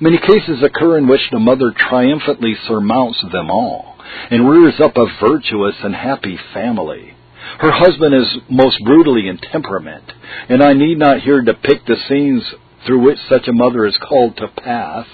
Many 0.00 0.18
cases 0.18 0.62
occur 0.62 0.98
in 0.98 1.08
which 1.08 1.28
the 1.32 1.40
mother 1.40 1.72
triumphantly 1.76 2.54
surmounts 2.68 3.20
them 3.32 3.50
all 3.50 3.96
and 4.30 4.48
rears 4.48 4.80
up 4.80 4.96
a 4.96 5.06
virtuous 5.20 5.74
and 5.82 5.96
happy 5.96 6.38
family. 6.54 7.16
Her 7.58 7.72
husband 7.72 8.14
is 8.14 8.36
most 8.48 8.82
brutally 8.84 9.28
in 9.28 9.38
temperament, 9.38 10.04
and 10.48 10.62
I 10.62 10.74
need 10.74 10.98
not 10.98 11.20
here 11.20 11.42
depict 11.42 11.86
the 11.86 11.96
scenes 12.08 12.42
through 12.86 13.00
which 13.00 13.18
such 13.28 13.48
a 13.48 13.52
mother 13.52 13.86
is 13.86 13.98
called 14.08 14.36
to 14.36 14.48
pass, 14.48 15.06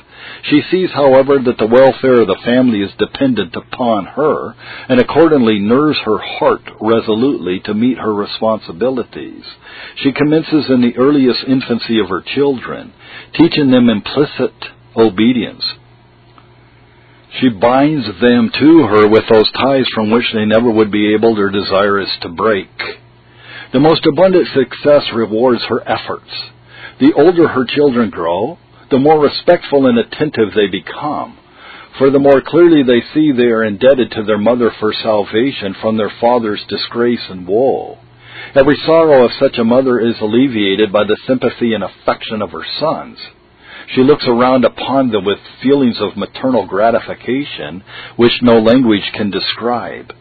she 0.42 0.62
sees, 0.70 0.90
however, 0.92 1.38
that 1.38 1.58
the 1.58 1.66
welfare 1.66 2.20
of 2.20 2.28
the 2.28 2.40
family 2.44 2.80
is 2.82 2.92
dependent 2.98 3.54
upon 3.56 4.06
her, 4.06 4.54
and 4.88 5.00
accordingly 5.00 5.58
nerves 5.58 5.98
her 6.04 6.18
heart 6.18 6.62
resolutely 6.80 7.60
to 7.60 7.74
meet 7.74 7.98
her 7.98 8.14
responsibilities. 8.14 9.44
She 9.96 10.12
commences 10.12 10.70
in 10.70 10.80
the 10.80 10.96
earliest 10.96 11.44
infancy 11.46 11.98
of 11.98 12.08
her 12.08 12.22
children, 12.22 12.92
teaching 13.34 13.70
them 13.70 13.88
implicit 13.88 14.54
obedience. 14.96 15.64
She 17.40 17.48
binds 17.48 18.06
them 18.20 18.50
to 18.58 18.86
her 18.86 19.08
with 19.08 19.24
those 19.28 19.50
ties 19.52 19.86
from 19.94 20.10
which 20.10 20.26
they 20.32 20.44
never 20.44 20.70
would 20.70 20.90
be 20.90 21.14
able 21.14 21.38
or 21.38 21.50
desirous 21.50 22.10
to 22.22 22.28
break. 22.28 22.70
The 23.72 23.80
most 23.80 24.06
abundant 24.06 24.46
success 24.54 25.02
rewards 25.12 25.62
her 25.64 25.82
efforts. 25.88 26.30
The 27.00 27.12
older 27.14 27.48
her 27.48 27.64
children 27.64 28.10
grow, 28.10 28.58
the 28.90 29.00
more 29.00 29.18
respectful 29.18 29.86
and 29.86 29.98
attentive 29.98 30.54
they 30.54 30.68
become. 30.68 31.38
For 31.98 32.10
the 32.10 32.20
more 32.20 32.40
clearly 32.40 32.82
they 32.84 33.02
see 33.12 33.32
they 33.32 33.50
are 33.50 33.64
indebted 33.64 34.12
to 34.12 34.22
their 34.22 34.38
mother 34.38 34.70
for 34.78 34.92
salvation 34.92 35.74
from 35.80 35.96
their 35.96 36.12
father's 36.20 36.64
disgrace 36.68 37.26
and 37.28 37.48
woe. 37.48 37.98
Every 38.54 38.76
sorrow 38.86 39.24
of 39.24 39.32
such 39.40 39.58
a 39.58 39.64
mother 39.64 39.98
is 39.98 40.20
alleviated 40.20 40.92
by 40.92 41.04
the 41.04 41.18
sympathy 41.26 41.72
and 41.74 41.82
affection 41.82 42.42
of 42.42 42.52
her 42.52 42.64
sons. 42.78 43.18
She 43.88 44.02
looks 44.02 44.24
around 44.26 44.64
upon 44.64 45.10
them 45.10 45.24
with 45.24 45.38
feelings 45.62 45.96
of 46.00 46.16
maternal 46.16 46.66
gratification 46.66 47.82
which 48.16 48.42
no 48.42 48.58
language 48.58 49.10
can 49.14 49.30
describe. 49.30 50.12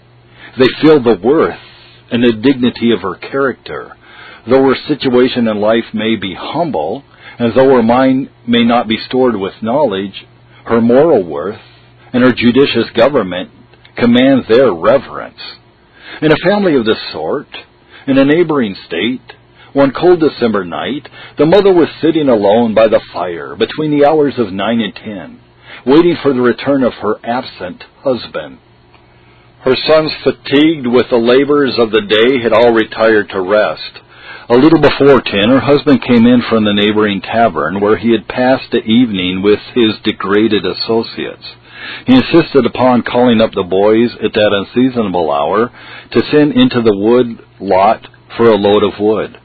They 0.57 0.67
feel 0.81 1.01
the 1.01 1.19
worth 1.23 1.59
and 2.11 2.23
the 2.23 2.33
dignity 2.33 2.91
of 2.91 3.01
her 3.01 3.15
character. 3.15 3.95
Though 4.47 4.63
her 4.63 4.75
situation 4.87 5.47
in 5.47 5.61
life 5.61 5.93
may 5.93 6.15
be 6.15 6.35
humble, 6.37 7.03
and 7.39 7.53
though 7.55 7.75
her 7.75 7.83
mind 7.83 8.29
may 8.47 8.63
not 8.63 8.87
be 8.87 8.97
stored 9.07 9.35
with 9.35 9.53
knowledge, 9.61 10.25
her 10.65 10.81
moral 10.81 11.23
worth 11.23 11.61
and 12.11 12.23
her 12.23 12.33
judicious 12.33 12.89
government 12.95 13.49
command 13.97 14.43
their 14.47 14.71
reverence. 14.73 15.39
In 16.21 16.31
a 16.31 16.47
family 16.47 16.75
of 16.75 16.85
this 16.85 16.99
sort, 17.11 17.47
in 18.07 18.17
a 18.17 18.25
neighboring 18.25 18.75
state, 18.85 19.21
one 19.73 19.91
cold 19.91 20.19
December 20.19 20.63
night, 20.63 21.09
the 21.37 21.45
mother 21.45 21.73
was 21.73 21.89
sitting 22.01 22.29
alone 22.29 22.73
by 22.73 22.87
the 22.87 23.01
fire 23.11 23.55
between 23.55 23.91
the 23.91 24.07
hours 24.07 24.35
of 24.37 24.53
nine 24.53 24.79
and 24.79 24.95
ten, 24.95 25.41
waiting 25.85 26.15
for 26.21 26.33
the 26.33 26.41
return 26.41 26.83
of 26.83 26.93
her 27.01 27.15
absent 27.23 27.83
husband. 28.03 28.59
Her 29.61 29.75
sons, 29.87 30.11
fatigued 30.23 30.87
with 30.87 31.09
the 31.09 31.17
labors 31.17 31.79
of 31.79 31.89
the 31.89 32.03
day, 32.03 32.43
had 32.43 32.53
all 32.53 32.73
retired 32.73 33.29
to 33.29 33.41
rest. 33.41 34.03
A 34.49 34.57
little 34.59 34.81
before 34.81 35.23
ten, 35.23 35.49
her 35.49 35.63
husband 35.63 36.03
came 36.03 36.27
in 36.27 36.43
from 36.49 36.65
the 36.65 36.73
neighboring 36.75 37.21
tavern 37.21 37.79
where 37.79 37.97
he 37.97 38.11
had 38.11 38.27
passed 38.27 38.69
the 38.71 38.83
evening 38.83 39.41
with 39.41 39.59
his 39.73 39.97
degraded 40.03 40.65
associates. 40.65 41.47
He 42.05 42.13
insisted 42.13 42.65
upon 42.65 43.03
calling 43.03 43.41
up 43.41 43.51
the 43.51 43.63
boys 43.63 44.11
at 44.23 44.33
that 44.33 44.51
unseasonable 44.51 45.31
hour 45.31 45.71
to 46.11 46.25
send 46.29 46.53
into 46.53 46.81
the 46.83 46.95
wood 46.95 47.39
lot 47.59 48.05
for 48.35 48.45
a 48.45 48.55
load 48.55 48.83
of 48.83 48.99
wood. 48.99 49.39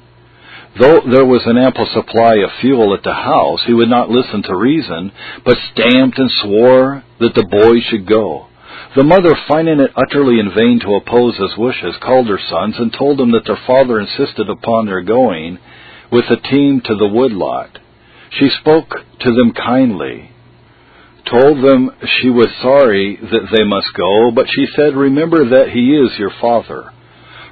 Though 0.78 1.00
there 1.10 1.26
was 1.26 1.42
an 1.46 1.58
ample 1.58 1.86
supply 1.92 2.36
of 2.36 2.50
fuel 2.60 2.94
at 2.94 3.02
the 3.02 3.14
house, 3.14 3.60
he 3.66 3.74
would 3.74 3.88
not 3.88 4.10
listen 4.10 4.42
to 4.44 4.56
reason, 4.56 5.10
but 5.44 5.58
stamped 5.72 6.18
and 6.18 6.30
swore 6.42 7.02
that 7.18 7.34
the 7.34 7.46
boys 7.50 7.82
should 7.90 8.06
go. 8.06 8.46
The 8.94 9.02
mother, 9.02 9.34
finding 9.48 9.80
it 9.80 9.90
utterly 9.96 10.38
in 10.38 10.54
vain 10.54 10.78
to 10.80 10.94
oppose 10.94 11.36
his 11.36 11.56
wishes, 11.58 11.96
called 12.00 12.28
her 12.28 12.38
sons 12.48 12.76
and 12.78 12.92
told 12.92 13.18
them 13.18 13.32
that 13.32 13.44
their 13.44 13.58
father 13.66 13.98
insisted 13.98 14.48
upon 14.48 14.86
their 14.86 15.02
going 15.02 15.58
with 16.12 16.24
the 16.28 16.36
team 16.36 16.80
to 16.84 16.94
the 16.94 17.08
woodlot. 17.08 17.78
She 18.30 18.48
spoke 18.60 18.88
to 19.20 19.32
them 19.32 19.52
kindly, 19.52 20.30
told 21.28 21.58
them 21.62 21.90
she 22.20 22.30
was 22.30 22.48
sorry 22.62 23.16
that 23.16 23.48
they 23.52 23.64
must 23.64 23.88
go, 23.94 24.30
but 24.30 24.46
she 24.48 24.66
said, 24.76 24.94
Remember 24.94 25.48
that 25.50 25.70
he 25.70 25.96
is 25.96 26.18
your 26.18 26.32
father. 26.40 26.92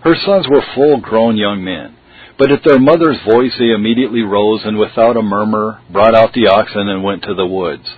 Her 0.03 0.15
sons 0.25 0.47
were 0.49 0.63
full 0.75 1.01
grown 1.01 1.37
young 1.37 1.65
men. 1.65 1.96
But 2.39 2.53
at 2.53 2.63
their 2.65 2.79
mother's 2.79 3.19
voice 3.25 3.53
they 3.59 3.71
immediately 3.71 4.23
rose 4.23 4.63
and 4.65 4.79
without 4.79 5.17
a 5.17 5.23
murmur 5.23 5.81
brought 5.91 6.15
out 6.15 6.33
the 6.35 6.49
oxen 6.49 6.89
and 6.89 7.03
went 7.03 7.23
to 7.25 7.35
the 7.35 7.47
woods. 7.47 7.89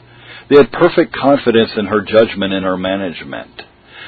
They 0.49 0.57
had 0.57 0.73
perfect 0.73 1.13
confidence 1.13 1.73
in 1.77 1.87
her 1.87 2.03
judgment 2.03 2.55
and 2.55 2.65
her 2.65 2.77
management. 2.77 3.63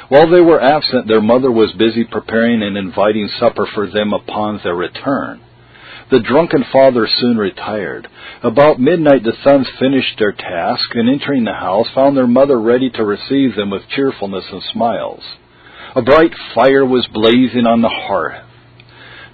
While 0.09 0.31
they 0.31 0.41
were 0.41 0.61
absent, 0.61 1.07
their 1.07 1.21
mother 1.21 1.51
was 1.51 1.73
busy 1.73 2.05
preparing 2.05 2.63
and 2.63 2.77
inviting 2.77 3.29
supper 3.39 3.67
for 3.75 3.89
them 3.89 4.13
upon 4.13 4.61
their 4.63 4.75
return. 4.75 5.41
The 6.11 6.19
drunken 6.21 6.65
father 6.73 7.07
soon 7.07 7.37
retired. 7.37 8.09
About 8.43 8.81
midnight 8.81 9.23
the 9.23 9.33
sons 9.45 9.69
finished 9.79 10.19
their 10.19 10.33
task, 10.33 10.95
and 10.95 11.09
entering 11.09 11.45
the 11.45 11.53
house 11.53 11.87
found 11.95 12.17
their 12.17 12.27
mother 12.27 12.61
ready 12.61 12.91
to 12.91 13.05
receive 13.05 13.55
them 13.55 13.71
with 13.71 13.89
cheerfulness 13.95 14.47
and 14.51 14.63
smiles. 14.73 15.23
A 15.95 16.03
bright 16.03 16.33
fire 16.55 16.85
was 16.85 17.07
blazing 17.13 17.67
on 17.67 17.83
the 17.83 17.89
hearth. 17.89 18.50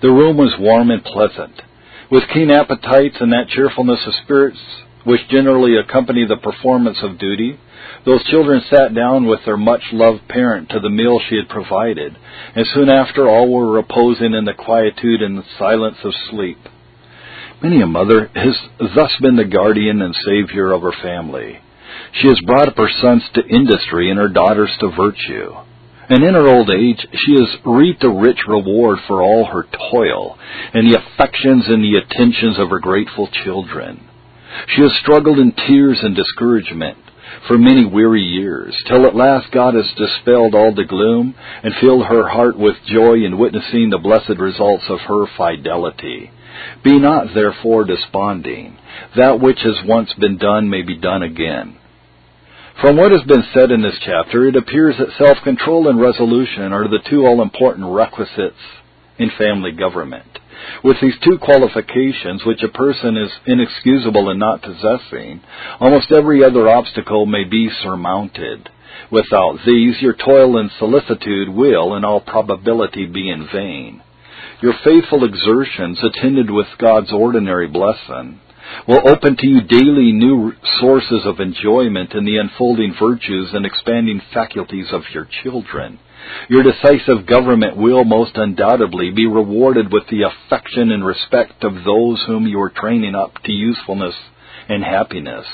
The 0.02 0.10
room 0.10 0.36
was 0.36 0.54
warm 0.58 0.90
and 0.90 1.02
pleasant. 1.02 1.62
With 2.10 2.28
keen 2.32 2.50
appetites 2.50 3.16
and 3.20 3.32
that 3.32 3.48
cheerfulness 3.48 4.00
of 4.06 4.14
spirits 4.24 4.58
which 5.04 5.28
generally 5.28 5.76
accompany 5.76 6.26
the 6.26 6.36
performance 6.36 6.98
of 7.00 7.18
duty, 7.18 7.58
those 8.04 8.24
children 8.24 8.60
sat 8.68 8.92
down 8.92 9.26
with 9.26 9.40
their 9.44 9.56
much 9.56 9.82
loved 9.92 10.26
parent 10.28 10.68
to 10.70 10.80
the 10.80 10.90
meal 10.90 11.20
she 11.20 11.36
had 11.36 11.48
provided, 11.48 12.16
and 12.56 12.66
soon 12.74 12.88
after 12.88 13.28
all 13.28 13.48
were 13.48 13.70
reposing 13.70 14.34
in 14.34 14.44
the 14.44 14.52
quietude 14.52 15.22
and 15.22 15.38
the 15.38 15.44
silence 15.58 15.98
of 16.02 16.12
sleep. 16.30 16.58
Many 17.62 17.80
a 17.80 17.86
mother 17.86 18.30
has 18.34 18.56
thus 18.94 19.12
been 19.20 19.36
the 19.36 19.44
guardian 19.44 20.02
and 20.02 20.14
savior 20.26 20.72
of 20.72 20.82
her 20.82 20.92
family. 21.02 21.60
She 22.20 22.26
has 22.28 22.40
brought 22.44 22.68
up 22.68 22.76
her 22.76 22.90
sons 23.00 23.22
to 23.34 23.46
industry 23.46 24.10
and 24.10 24.18
her 24.18 24.28
daughters 24.28 24.70
to 24.80 24.90
virtue. 24.90 25.54
And 26.08 26.22
in 26.22 26.34
her 26.34 26.46
old 26.46 26.70
age, 26.70 27.04
she 27.12 27.32
has 27.32 27.56
reaped 27.64 28.04
a 28.04 28.08
rich 28.08 28.38
reward 28.46 28.98
for 29.08 29.22
all 29.22 29.46
her 29.46 29.66
toil 29.90 30.38
and 30.72 30.86
the 30.86 30.98
affections 30.98 31.64
and 31.66 31.82
the 31.82 31.98
attentions 31.98 32.58
of 32.58 32.70
her 32.70 32.78
grateful 32.78 33.28
children. 33.44 34.08
She 34.68 34.82
has 34.82 34.92
struggled 35.02 35.38
in 35.38 35.52
tears 35.52 35.98
and 36.02 36.14
discouragement 36.14 36.98
for 37.46 37.58
many 37.58 37.84
weary 37.84 38.22
years, 38.22 38.74
till 38.86 39.06
at 39.06 39.14
last 39.14 39.52
God 39.52 39.74
has 39.74 39.92
dispelled 39.96 40.54
all 40.54 40.74
the 40.74 40.84
gloom 40.84 41.34
and 41.62 41.74
filled 41.80 42.06
her 42.06 42.28
heart 42.28 42.58
with 42.58 42.76
joy 42.86 43.24
in 43.24 43.38
witnessing 43.38 43.90
the 43.90 43.98
blessed 43.98 44.38
results 44.38 44.84
of 44.88 45.00
her 45.00 45.26
fidelity. 45.36 46.30
Be 46.82 46.98
not 46.98 47.34
therefore 47.34 47.84
desponding. 47.84 48.78
That 49.16 49.40
which 49.40 49.58
has 49.62 49.76
once 49.86 50.12
been 50.14 50.38
done 50.38 50.70
may 50.70 50.82
be 50.82 50.96
done 50.96 51.22
again. 51.22 51.76
From 52.80 52.98
what 52.98 53.10
has 53.10 53.22
been 53.22 53.44
said 53.54 53.70
in 53.70 53.80
this 53.80 53.98
chapter, 54.04 54.46
it 54.46 54.54
appears 54.54 54.96
that 54.98 55.16
self-control 55.16 55.88
and 55.88 55.98
resolution 55.98 56.74
are 56.74 56.86
the 56.86 57.00
two 57.08 57.24
all-important 57.24 57.86
requisites 57.86 58.60
in 59.18 59.30
family 59.38 59.72
government. 59.72 60.38
With 60.84 60.98
these 61.00 61.14
two 61.24 61.38
qualifications, 61.38 62.44
which 62.44 62.62
a 62.62 62.68
person 62.68 63.16
is 63.16 63.30
inexcusable 63.46 64.28
in 64.28 64.38
not 64.38 64.60
possessing, 64.60 65.40
almost 65.80 66.12
every 66.12 66.44
other 66.44 66.68
obstacle 66.68 67.24
may 67.24 67.44
be 67.44 67.70
surmounted. 67.82 68.68
Without 69.10 69.58
these, 69.64 70.02
your 70.02 70.14
toil 70.14 70.58
and 70.58 70.70
solicitude 70.78 71.48
will, 71.48 71.94
in 71.94 72.04
all 72.04 72.20
probability, 72.20 73.06
be 73.06 73.30
in 73.30 73.48
vain. 73.50 74.02
Your 74.60 74.74
faithful 74.84 75.24
exertions, 75.24 75.98
attended 76.02 76.50
with 76.50 76.66
God's 76.78 77.12
ordinary 77.12 77.68
blessing, 77.68 78.40
will 78.86 79.08
open 79.08 79.36
to 79.36 79.46
you 79.46 79.62
daily 79.62 80.12
new 80.12 80.52
sources 80.80 81.22
of 81.24 81.40
enjoyment 81.40 82.14
in 82.14 82.24
the 82.24 82.38
unfolding 82.38 82.94
virtues 82.98 83.50
and 83.52 83.66
expanding 83.66 84.20
faculties 84.32 84.88
of 84.92 85.02
your 85.12 85.28
children. 85.42 85.98
Your 86.48 86.62
decisive 86.62 87.26
government 87.26 87.76
will 87.76 88.04
most 88.04 88.32
undoubtedly 88.36 89.10
be 89.10 89.26
rewarded 89.26 89.92
with 89.92 90.04
the 90.08 90.22
affection 90.22 90.90
and 90.90 91.04
respect 91.04 91.62
of 91.62 91.84
those 91.84 92.24
whom 92.26 92.46
you 92.46 92.60
are 92.60 92.70
training 92.70 93.14
up 93.14 93.34
to 93.44 93.52
usefulness 93.52 94.14
and 94.68 94.82
happiness. 94.82 95.46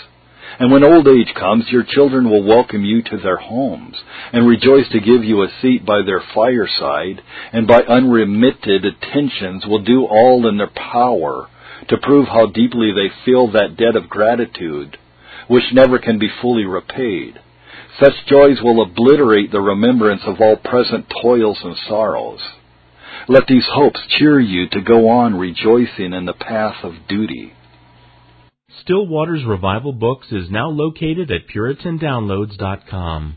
And 0.59 0.71
when 0.71 0.85
old 0.85 1.09
age 1.09 1.33
comes, 1.35 1.65
your 1.71 1.83
children 1.83 2.29
will 2.29 2.43
welcome 2.43 2.85
you 2.85 3.03
to 3.03 3.17
their 3.17 3.39
homes, 3.39 3.97
and 4.33 4.47
rejoice 4.47 4.89
to 4.91 5.01
give 5.01 5.25
you 5.25 5.43
a 5.43 5.53
seat 5.61 5.85
by 5.87 6.03
their 6.03 6.23
fireside, 6.35 7.23
and 7.53 7.67
by 7.67 7.81
unremitted 7.81 8.85
attentions 8.85 9.65
will 9.67 9.83
do 9.83 10.05
all 10.05 10.47
in 10.47 10.59
their 10.59 10.71
power 10.75 11.49
to 11.89 11.99
prove 11.99 12.27
how 12.29 12.47
deeply 12.47 12.93
they 12.93 13.11
feel 13.25 13.51
that 13.53 13.77
debt 13.77 13.97
of 13.97 14.09
gratitude, 14.09 14.97
which 15.49 15.65
never 15.73 15.99
can 15.99 16.19
be 16.19 16.31
fully 16.41 16.65
repaid. 16.65 17.39
Such 18.01 18.27
joys 18.27 18.59
will 18.63 18.83
obliterate 18.83 19.51
the 19.51 19.61
remembrance 19.61 20.23
of 20.25 20.41
all 20.41 20.57
present 20.57 21.13
toils 21.23 21.59
and 21.63 21.77
sorrows. 21.89 22.41
Let 23.29 23.47
these 23.47 23.67
hopes 23.73 24.01
cheer 24.19 24.41
you 24.41 24.69
to 24.71 24.81
go 24.81 25.09
on 25.09 25.39
rejoicing 25.39 26.13
in 26.13 26.25
the 26.25 26.33
path 26.33 26.83
of 26.83 26.95
duty. 27.09 27.53
Still 28.81 29.07
Waters 29.07 29.45
Revival 29.47 29.93
Books 29.93 30.29
is 30.33 30.51
now 30.51 30.69
located 30.69 31.31
at 31.31 31.47
PuritanDownloads.com. 31.55 33.37